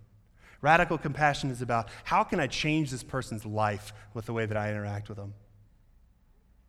Radical 0.61 0.97
compassion 0.97 1.49
is 1.49 1.61
about 1.61 1.89
how 2.03 2.23
can 2.23 2.39
I 2.39 2.47
change 2.47 2.91
this 2.91 3.03
person's 3.03 3.45
life 3.45 3.93
with 4.13 4.25
the 4.25 4.33
way 4.33 4.45
that 4.45 4.57
I 4.57 4.69
interact 4.69 5.09
with 5.09 5.17
them? 5.17 5.33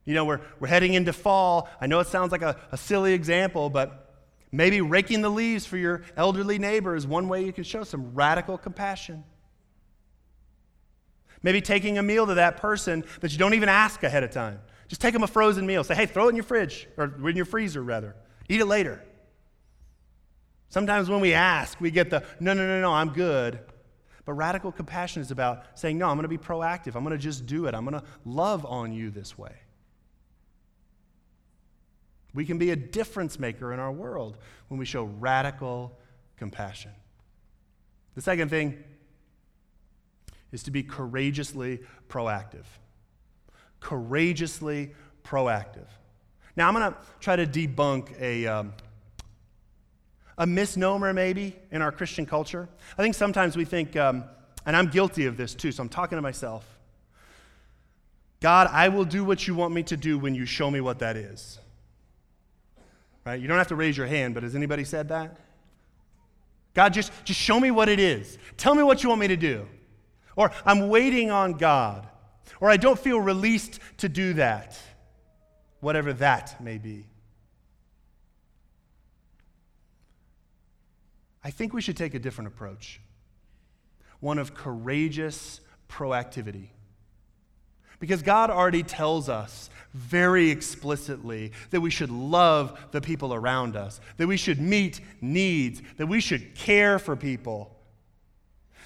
You 0.05 0.15
know, 0.15 0.25
we're, 0.25 0.41
we're 0.61 0.69
heading 0.69 0.95
into 0.95 1.13
fall. 1.13 1.69
I 1.81 1.87
know 1.87 2.01
it 2.01 2.07
sounds 2.07 2.33
like 2.33 2.43
a, 2.43 2.57
a 2.73 2.77
silly 2.77 3.13
example, 3.13 3.71
but 3.71 4.15
maybe 4.53 4.81
raking 4.81 5.21
the 5.21 5.29
leaves 5.29 5.67
for 5.67 5.77
your 5.77 6.03
elderly 6.17 6.59
neighbor 6.59 6.95
is 6.95 7.07
one 7.07 7.29
way 7.29 7.45
you 7.45 7.53
can 7.53 7.65
show 7.65 7.85
some 7.85 8.15
radical 8.15 8.57
compassion. 8.57 9.25
Maybe 11.43 11.61
taking 11.61 11.99
a 11.99 12.03
meal 12.03 12.27
to 12.27 12.35
that 12.35 12.57
person 12.57 13.05
that 13.21 13.33
you 13.33 13.39
don't 13.39 13.55
even 13.55 13.69
ask 13.69 14.03
ahead 14.03 14.25
of 14.25 14.31
time. 14.31 14.61
Just 14.89 15.01
take 15.01 15.13
them 15.13 15.23
a 15.23 15.29
frozen 15.29 15.67
meal. 15.67 15.83
Say, 15.85 15.95
hey, 15.95 16.07
throw 16.07 16.27
it 16.27 16.31
in 16.31 16.37
your 16.37 16.45
fridge, 16.45 16.89
or 16.97 17.29
in 17.29 17.37
your 17.37 17.45
freezer, 17.45 17.83
rather. 17.83 18.15
Eat 18.49 18.61
it 18.61 18.67
later. 18.67 19.03
Sometimes 20.69 21.09
when 21.09 21.21
we 21.21 21.33
ask, 21.33 21.81
we 21.81 21.91
get 21.91 22.11
the, 22.11 22.25
no, 22.41 22.53
no, 22.53 22.67
no, 22.67 22.81
no, 22.81 22.93
I'm 22.93 23.11
good. 23.11 23.59
But 24.25 24.35
radical 24.35 24.73
compassion 24.73 25.23
is 25.23 25.31
about 25.31 25.65
saying, 25.79 25.99
no, 25.99 26.09
I'm 26.09 26.17
going 26.17 26.25
to 26.25 26.29
be 26.29 26.39
proactive. 26.39 26.97
I'm 26.97 27.05
going 27.05 27.17
to 27.17 27.23
just 27.23 27.47
do 27.47 27.67
it. 27.67 27.75
I'm 27.75 27.85
going 27.85 28.01
to 28.01 28.07
love 28.25 28.67
on 28.67 28.93
you 28.93 29.11
this 29.11 29.39
way. 29.39 29.55
We 32.35 32.45
can 32.45 32.59
be 32.59 32.71
a 32.71 32.77
difference 32.77 33.39
maker 33.39 33.73
in 33.73 33.81
our 33.81 33.93
world 33.93 34.37
when 34.69 34.79
we 34.79 34.85
show 34.85 35.05
radical 35.05 35.99
compassion. 36.37 36.91
The 38.15 38.21
second 38.21 38.51
thing 38.51 38.83
is 40.53 40.65
to 40.65 40.71
be 40.71 40.83
courageously 40.83 41.81
proactive 42.09 42.65
courageously 43.87 44.91
proactive. 45.23 45.87
Now, 46.57 46.67
I'm 46.67 46.75
going 46.75 46.93
to 46.93 46.99
try 47.21 47.37
to 47.37 47.47
debunk 47.47 48.21
a, 48.21 48.45
um, 48.45 48.73
a 50.37 50.45
misnomer 50.45 51.13
maybe 51.13 51.55
in 51.71 51.83
our 51.83 51.93
Christian 51.93 52.27
culture. 52.27 52.69
I 52.99 53.03
think 53.03 53.15
sometimes 53.15 53.57
we 53.57 53.65
think, 53.65 53.95
um, 53.95 54.25
and 54.67 54.75
I'm 54.75 54.89
guilty 54.89 55.27
of 55.27 55.37
this 55.37 55.55
too, 55.55 55.71
so 55.71 55.85
I'm 55.85 55.89
talking 55.89 56.17
to 56.17 56.23
myself. 56.23 56.67
God, 58.41 58.69
I 58.73 58.89
will 58.89 59.05
do 59.05 59.25
what 59.25 59.47
you 59.47 59.55
want 59.55 59.73
me 59.73 59.85
to 59.85 59.97
do 59.97 60.19
when 60.19 60.35
you 60.35 60.47
show 60.47 60.69
me 60.69 60.81
what 60.81 60.99
that 60.99 61.17
is. 61.17 61.61
Right? 63.25 63.41
You 63.41 63.47
don't 63.47 63.59
have 63.59 63.69
to 63.69 63.77
raise 63.77 63.97
your 63.97 64.09
hand, 64.09 64.35
but 64.35 64.43
has 64.43 64.57
anybody 64.57 64.83
said 64.83 65.11
that? 65.11 65.37
God, 66.75 66.93
just, 66.93 67.13
just 67.25 67.39
show 67.39 67.61
me 67.61 67.71
what 67.71 67.89
it 67.89 68.01
is. 68.01 68.37
Tell 68.57 68.75
me 68.75 68.83
what 68.83 69.05
you 69.05 69.11
want 69.11 69.21
me 69.21 69.29
to 69.29 69.37
do. 69.37 69.69
Or 70.35 70.51
I'm 70.65 70.89
waiting 70.89 71.31
on 71.31 71.53
God. 71.53 72.09
Or 72.61 72.71
I 72.71 72.77
don't 72.77 72.99
feel 72.99 73.21
released 73.21 73.81
to 73.99 74.09
do 74.09 74.35
that. 74.35 74.79
Whatever 75.81 76.13
that 76.15 76.61
may 76.61 76.79
be. 76.79 77.07
I 81.45 81.51
think 81.51 81.73
we 81.73 81.81
should 81.81 81.97
take 81.97 82.15
a 82.15 82.19
different 82.19 82.49
approach 82.49 83.01
one 84.21 84.39
of 84.39 84.55
courageous 84.55 85.61
proactivity. 85.89 86.69
Because 87.99 88.23
God 88.23 88.51
already 88.51 88.83
tells 88.83 89.29
us 89.29 89.71
very 89.95 90.51
explicitly 90.51 91.53
that 91.71 91.81
we 91.81 91.91
should 91.91 92.11
love 92.11 92.79
the 92.91 93.01
people 93.01 93.33
around 93.33 93.77
us, 93.77 94.01
that 94.17 94.27
we 94.27 94.37
should 94.37 94.61
meet 94.61 95.01
needs, 95.21 95.83
that 95.97 96.07
we 96.07 96.21
should 96.21 96.55
care 96.55 96.99
for 96.99 97.17
people. 97.17 97.75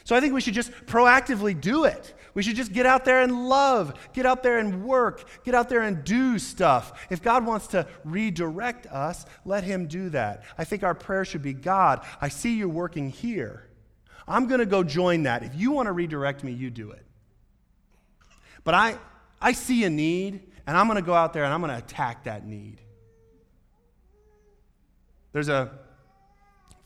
So 0.05 0.15
I 0.15 0.21
think 0.21 0.33
we 0.33 0.41
should 0.41 0.55
just 0.55 0.71
proactively 0.87 1.59
do 1.59 1.85
it. 1.85 2.15
We 2.35 2.43
should 2.43 2.57
just 2.57 2.73
get 2.73 2.87
out 2.87 3.05
there 3.05 3.23
and 3.23 3.49
love, 3.49 3.95
get 4.13 4.27
out 4.27 4.43
there 4.43 4.59
and 4.59 4.85
work, 4.85 5.25
get 5.45 5.55
out 5.55 5.69
there 5.69 5.83
and 5.83 6.05
do 6.05 6.39
stuff. 6.39 7.07
If 7.11 7.23
God 7.23 7.45
wants 7.45 7.69
to 7.69 7.87
redirect 8.05 8.87
us, 8.87 9.27
let 9.45 9.65
Him 9.65 9.87
do 9.87 10.11
that. 10.11 10.45
I 10.57 10.65
think 10.65 10.83
our 10.83 10.95
prayer 10.95 11.25
should 11.25 11.43
be 11.43 11.53
God, 11.53 12.05
I 12.21 12.29
see 12.29 12.57
you 12.57 12.69
working 12.69 13.11
here. 13.11 13.67
I'm 14.29 14.47
going 14.47 14.61
to 14.61 14.67
go 14.67 14.85
join 14.85 15.25
that. 15.25 15.43
If 15.43 15.55
you 15.57 15.73
want 15.73 15.87
to 15.87 15.93
redirect 15.93 16.45
me, 16.45 16.53
you 16.53 16.71
do 16.71 16.91
it. 16.93 17.05
But 18.63 18.75
I, 18.75 18.99
I 19.41 19.53
see 19.53 19.85
a 19.85 19.91
need, 19.91 20.41
and 20.67 20.77
I'm 20.77 20.87
going 20.87 20.97
to 20.97 21.07
go 21.07 21.15
out 21.15 21.33
there 21.33 21.45
and 21.45 21.53
I'm 21.53 21.61
going 21.61 21.73
to 21.73 21.79
attack 21.79 22.25
that 22.25 22.47
need. 22.47 22.81
There's 25.33 25.49
a 25.49 25.73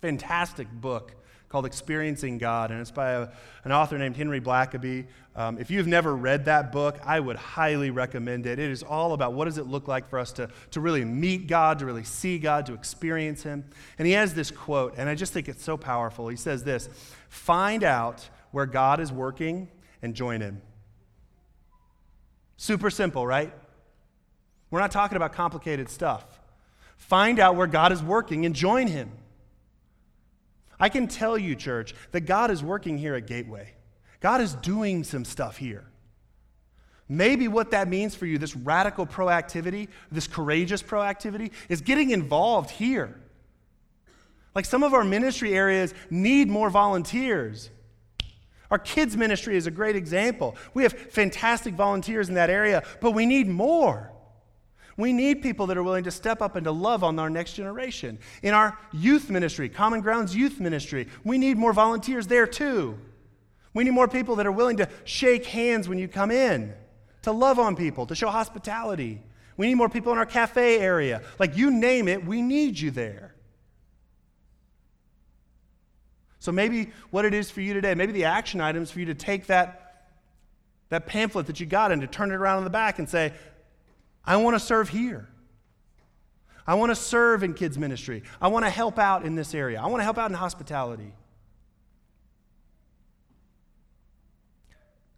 fantastic 0.00 0.70
book 0.70 1.14
called 1.54 1.66
Experiencing 1.66 2.36
God, 2.36 2.72
and 2.72 2.80
it's 2.80 2.90
by 2.90 3.10
a, 3.10 3.28
an 3.62 3.70
author 3.70 3.96
named 3.96 4.16
Henry 4.16 4.40
Blackaby. 4.40 5.06
Um, 5.36 5.56
if 5.56 5.70
you've 5.70 5.86
never 5.86 6.16
read 6.16 6.46
that 6.46 6.72
book, 6.72 6.98
I 7.04 7.20
would 7.20 7.36
highly 7.36 7.90
recommend 7.90 8.46
it. 8.46 8.58
It 8.58 8.72
is 8.72 8.82
all 8.82 9.12
about 9.12 9.34
what 9.34 9.44
does 9.44 9.56
it 9.56 9.68
look 9.68 9.86
like 9.86 10.08
for 10.08 10.18
us 10.18 10.32
to, 10.32 10.50
to 10.72 10.80
really 10.80 11.04
meet 11.04 11.46
God, 11.46 11.78
to 11.78 11.86
really 11.86 12.02
see 12.02 12.40
God, 12.40 12.66
to 12.66 12.74
experience 12.74 13.44
Him. 13.44 13.64
And 14.00 14.06
he 14.08 14.14
has 14.14 14.34
this 14.34 14.50
quote, 14.50 14.94
and 14.96 15.08
I 15.08 15.14
just 15.14 15.32
think 15.32 15.48
it's 15.48 15.62
so 15.62 15.76
powerful. 15.76 16.26
He 16.26 16.34
says 16.34 16.64
this 16.64 16.88
Find 17.28 17.84
out 17.84 18.28
where 18.50 18.66
God 18.66 18.98
is 18.98 19.12
working 19.12 19.68
and 20.02 20.12
join 20.12 20.40
Him. 20.40 20.60
Super 22.56 22.90
simple, 22.90 23.24
right? 23.24 23.52
We're 24.72 24.80
not 24.80 24.90
talking 24.90 25.14
about 25.14 25.34
complicated 25.34 25.88
stuff. 25.88 26.24
Find 26.96 27.38
out 27.38 27.54
where 27.54 27.68
God 27.68 27.92
is 27.92 28.02
working 28.02 28.44
and 28.44 28.56
join 28.56 28.88
Him. 28.88 29.12
I 30.84 30.90
can 30.90 31.08
tell 31.08 31.38
you, 31.38 31.54
church, 31.54 31.94
that 32.10 32.26
God 32.26 32.50
is 32.50 32.62
working 32.62 32.98
here 32.98 33.14
at 33.14 33.26
Gateway. 33.26 33.72
God 34.20 34.42
is 34.42 34.52
doing 34.56 35.02
some 35.02 35.24
stuff 35.24 35.56
here. 35.56 35.86
Maybe 37.08 37.48
what 37.48 37.70
that 37.70 37.88
means 37.88 38.14
for 38.14 38.26
you, 38.26 38.36
this 38.36 38.54
radical 38.54 39.06
proactivity, 39.06 39.88
this 40.12 40.26
courageous 40.26 40.82
proactivity, 40.82 41.52
is 41.70 41.80
getting 41.80 42.10
involved 42.10 42.68
here. 42.68 43.18
Like 44.54 44.66
some 44.66 44.82
of 44.82 44.92
our 44.92 45.04
ministry 45.04 45.54
areas 45.54 45.94
need 46.10 46.50
more 46.50 46.68
volunteers. 46.68 47.70
Our 48.70 48.78
kids' 48.78 49.16
ministry 49.16 49.56
is 49.56 49.66
a 49.66 49.70
great 49.70 49.96
example. 49.96 50.54
We 50.74 50.82
have 50.82 50.92
fantastic 50.92 51.72
volunteers 51.72 52.28
in 52.28 52.34
that 52.34 52.50
area, 52.50 52.82
but 53.00 53.12
we 53.12 53.24
need 53.24 53.48
more. 53.48 54.12
We 54.96 55.12
need 55.12 55.42
people 55.42 55.66
that 55.66 55.76
are 55.76 55.82
willing 55.82 56.04
to 56.04 56.10
step 56.10 56.40
up 56.40 56.56
and 56.56 56.64
to 56.64 56.70
love 56.70 57.02
on 57.02 57.18
our 57.18 57.30
next 57.30 57.54
generation. 57.54 58.18
In 58.42 58.54
our 58.54 58.78
youth 58.92 59.28
ministry, 59.28 59.68
Common 59.68 60.00
Grounds 60.00 60.36
Youth 60.36 60.60
Ministry, 60.60 61.08
we 61.24 61.38
need 61.38 61.56
more 61.56 61.72
volunteers 61.72 62.26
there 62.26 62.46
too. 62.46 62.98
We 63.72 63.82
need 63.82 63.90
more 63.90 64.06
people 64.06 64.36
that 64.36 64.46
are 64.46 64.52
willing 64.52 64.76
to 64.76 64.88
shake 65.04 65.46
hands 65.46 65.88
when 65.88 65.98
you 65.98 66.06
come 66.06 66.30
in, 66.30 66.72
to 67.22 67.32
love 67.32 67.58
on 67.58 67.74
people, 67.74 68.06
to 68.06 68.14
show 68.14 68.28
hospitality. 68.28 69.20
We 69.56 69.66
need 69.66 69.74
more 69.74 69.88
people 69.88 70.12
in 70.12 70.18
our 70.18 70.26
cafe 70.26 70.78
area. 70.78 71.22
Like 71.40 71.56
you 71.56 71.72
name 71.72 72.06
it, 72.06 72.24
we 72.24 72.40
need 72.40 72.78
you 72.78 72.92
there. 72.92 73.34
So 76.38 76.52
maybe 76.52 76.92
what 77.10 77.24
it 77.24 77.34
is 77.34 77.50
for 77.50 77.62
you 77.62 77.72
today, 77.72 77.94
maybe 77.94 78.12
the 78.12 78.26
action 78.26 78.60
items 78.60 78.90
for 78.90 79.00
you 79.00 79.06
to 79.06 79.14
take 79.14 79.46
that, 79.46 80.10
that 80.90 81.06
pamphlet 81.06 81.46
that 81.46 81.58
you 81.58 81.66
got 81.66 81.90
and 81.90 82.02
to 82.02 82.06
turn 82.06 82.30
it 82.30 82.34
around 82.34 82.58
in 82.58 82.64
the 82.64 82.70
back 82.70 82.98
and 82.98 83.08
say, 83.08 83.32
I 84.26 84.36
want 84.36 84.54
to 84.54 84.60
serve 84.60 84.88
here. 84.88 85.28
I 86.66 86.74
want 86.74 86.90
to 86.90 86.96
serve 86.96 87.42
in 87.42 87.52
kids' 87.52 87.76
ministry. 87.76 88.22
I 88.40 88.48
want 88.48 88.64
to 88.64 88.70
help 88.70 88.98
out 88.98 89.24
in 89.24 89.34
this 89.34 89.54
area. 89.54 89.80
I 89.80 89.86
want 89.86 90.00
to 90.00 90.04
help 90.04 90.16
out 90.16 90.30
in 90.30 90.36
hospitality. 90.36 91.12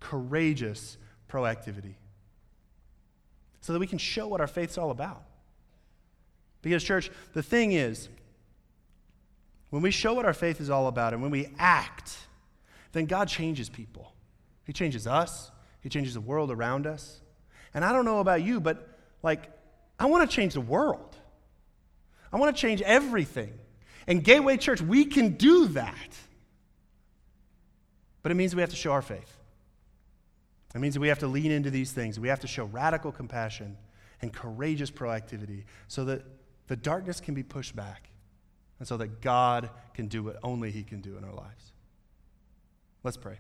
Courageous 0.01 0.99
proactivity. 1.29 1.95
So 3.61 3.73
that 3.73 3.79
we 3.79 3.87
can 3.87 3.99
show 3.99 4.27
what 4.27 4.41
our 4.41 4.47
faith's 4.47 4.77
all 4.77 4.91
about. 4.91 5.23
Because, 6.63 6.83
church, 6.83 7.11
the 7.33 7.43
thing 7.43 7.73
is, 7.73 8.09
when 9.71 9.83
we 9.83 9.91
show 9.91 10.15
what 10.15 10.25
our 10.25 10.35
faith 10.35 10.61
is 10.61 10.71
all 10.71 10.89
about 10.89 11.13
and 11.13 11.23
when 11.23 11.31
we 11.31 11.49
act, 11.59 12.17
then 12.93 13.07
God 13.07 13.29
changes 13.29 13.69
people. 13.69 14.13
He 14.65 14.73
changes 14.73 15.07
us, 15.07 15.53
He 15.81 15.89
changes 15.89 16.15
the 16.15 16.21
world 16.21 16.51
around 16.51 16.87
us. 16.87 17.21
And 17.73 17.85
I 17.85 17.93
don't 17.93 18.05
know 18.05 18.19
about 18.19 18.43
you, 18.43 18.61
but 18.61 18.96
like, 19.23 19.51
I 19.99 20.07
want 20.07 20.29
to 20.29 20.35
change 20.35 20.55
the 20.55 20.61
world. 20.61 21.17
I 22.33 22.37
want 22.37 22.55
to 22.55 22.61
change 22.61 22.83
everything. 22.83 23.53
And 24.07 24.23
Gateway 24.23 24.57
Church, 24.57 24.81
we 24.81 25.05
can 25.05 25.37
do 25.37 25.69
that. 25.69 26.17
But 28.23 28.33
it 28.33 28.35
means 28.35 28.55
we 28.55 28.61
have 28.61 28.71
to 28.71 28.77
show 28.77 28.93
our 28.93 29.03
faith. 29.03 29.37
It 30.75 30.79
means 30.79 30.99
we 30.99 31.09
have 31.09 31.21
to 31.21 31.27
lean 31.27 31.51
into 31.51 31.71
these 31.71 31.93
things. 31.93 32.21
We 32.21 32.29
have 32.29 32.41
to 32.41 32.47
show 32.47 32.65
radical 32.67 33.11
compassion 33.11 33.77
and 34.21 34.33
courageous 34.33 34.91
proactivity 34.91 35.65
so 35.89 36.05
that 36.05 36.25
the 36.67 36.77
darkness 36.77 37.21
can 37.21 37.35
be 37.35 37.43
pushed 37.43 37.75
back 37.75 38.11
and 38.79 38.87
so 38.87 38.97
that 38.97 39.21
God 39.21 39.71
can 39.95 40.07
do 40.07 40.23
what 40.23 40.37
only 40.43 40.71
He 40.71 40.83
can 40.83 41.01
do 41.01 41.17
in 41.17 41.25
our 41.25 41.33
lives. 41.33 41.73
Let's 43.03 43.17
pray. 43.17 43.39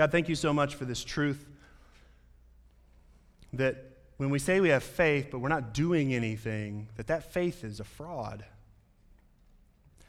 God, 0.00 0.10
thank 0.10 0.30
you 0.30 0.34
so 0.34 0.54
much 0.54 0.76
for 0.76 0.86
this 0.86 1.04
truth 1.04 1.46
that 3.52 3.84
when 4.16 4.30
we 4.30 4.38
say 4.38 4.58
we 4.58 4.70
have 4.70 4.82
faith 4.82 5.28
but 5.30 5.40
we're 5.40 5.50
not 5.50 5.74
doing 5.74 6.14
anything, 6.14 6.88
that 6.96 7.08
that 7.08 7.34
faith 7.34 7.64
is 7.64 7.80
a 7.80 7.84
fraud. 7.84 8.42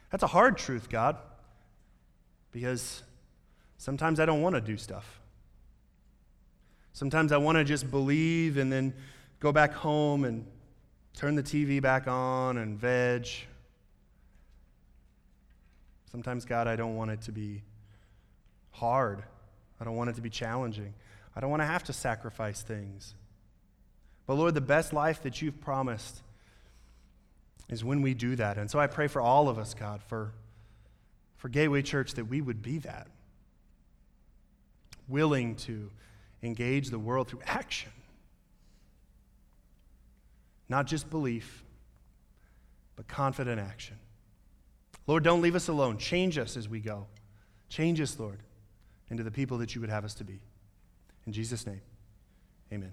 That's 0.08 0.22
a 0.22 0.28
hard 0.28 0.56
truth, 0.56 0.88
God, 0.88 1.18
because 2.52 3.02
sometimes 3.76 4.18
I 4.18 4.24
don't 4.24 4.40
want 4.40 4.54
to 4.54 4.62
do 4.62 4.78
stuff. 4.78 5.20
Sometimes 6.94 7.30
I 7.30 7.36
want 7.36 7.58
to 7.58 7.64
just 7.64 7.90
believe 7.90 8.56
and 8.56 8.72
then 8.72 8.94
go 9.40 9.52
back 9.52 9.74
home 9.74 10.24
and 10.24 10.46
turn 11.14 11.34
the 11.34 11.42
TV 11.42 11.82
back 11.82 12.08
on 12.08 12.56
and 12.56 12.78
veg. 12.78 13.28
Sometimes, 16.10 16.46
God, 16.46 16.66
I 16.66 16.76
don't 16.76 16.96
want 16.96 17.10
it 17.10 17.20
to 17.20 17.32
be 17.32 17.60
hard. 18.70 19.24
I 19.82 19.84
don't 19.84 19.96
want 19.96 20.08
it 20.08 20.14
to 20.14 20.22
be 20.22 20.30
challenging. 20.30 20.94
I 21.36 21.40
don't 21.40 21.50
want 21.50 21.60
to 21.60 21.66
have 21.66 21.82
to 21.84 21.92
sacrifice 21.92 22.62
things. 22.62 23.14
But 24.26 24.34
Lord, 24.34 24.54
the 24.54 24.60
best 24.60 24.92
life 24.92 25.22
that 25.24 25.42
you've 25.42 25.60
promised 25.60 26.22
is 27.68 27.84
when 27.84 28.00
we 28.00 28.14
do 28.14 28.36
that. 28.36 28.56
And 28.56 28.70
so 28.70 28.78
I 28.78 28.86
pray 28.86 29.08
for 29.08 29.20
all 29.20 29.48
of 29.48 29.58
us, 29.58 29.74
God, 29.74 30.00
for, 30.04 30.32
for 31.36 31.48
Gateway 31.48 31.82
Church, 31.82 32.14
that 32.14 32.26
we 32.26 32.40
would 32.40 32.62
be 32.62 32.78
that. 32.78 33.08
Willing 35.08 35.56
to 35.56 35.90
engage 36.42 36.90
the 36.90 36.98
world 36.98 37.28
through 37.28 37.42
action 37.44 37.90
not 40.72 40.86
just 40.86 41.10
belief, 41.10 41.62
but 42.96 43.06
confident 43.06 43.60
action. 43.60 43.96
Lord, 45.06 45.22
don't 45.22 45.42
leave 45.42 45.54
us 45.54 45.68
alone. 45.68 45.98
Change 45.98 46.38
us 46.38 46.56
as 46.56 46.66
we 46.66 46.80
go. 46.80 47.08
Change 47.68 48.00
us, 48.00 48.18
Lord, 48.18 48.38
into 49.12 49.22
the 49.22 49.30
people 49.30 49.58
that 49.58 49.74
you 49.74 49.80
would 49.80 49.90
have 49.90 50.04
us 50.04 50.14
to 50.14 50.24
be. 50.24 50.40
In 51.26 51.32
Jesus' 51.32 51.66
name, 51.66 51.82
amen. 52.72 52.92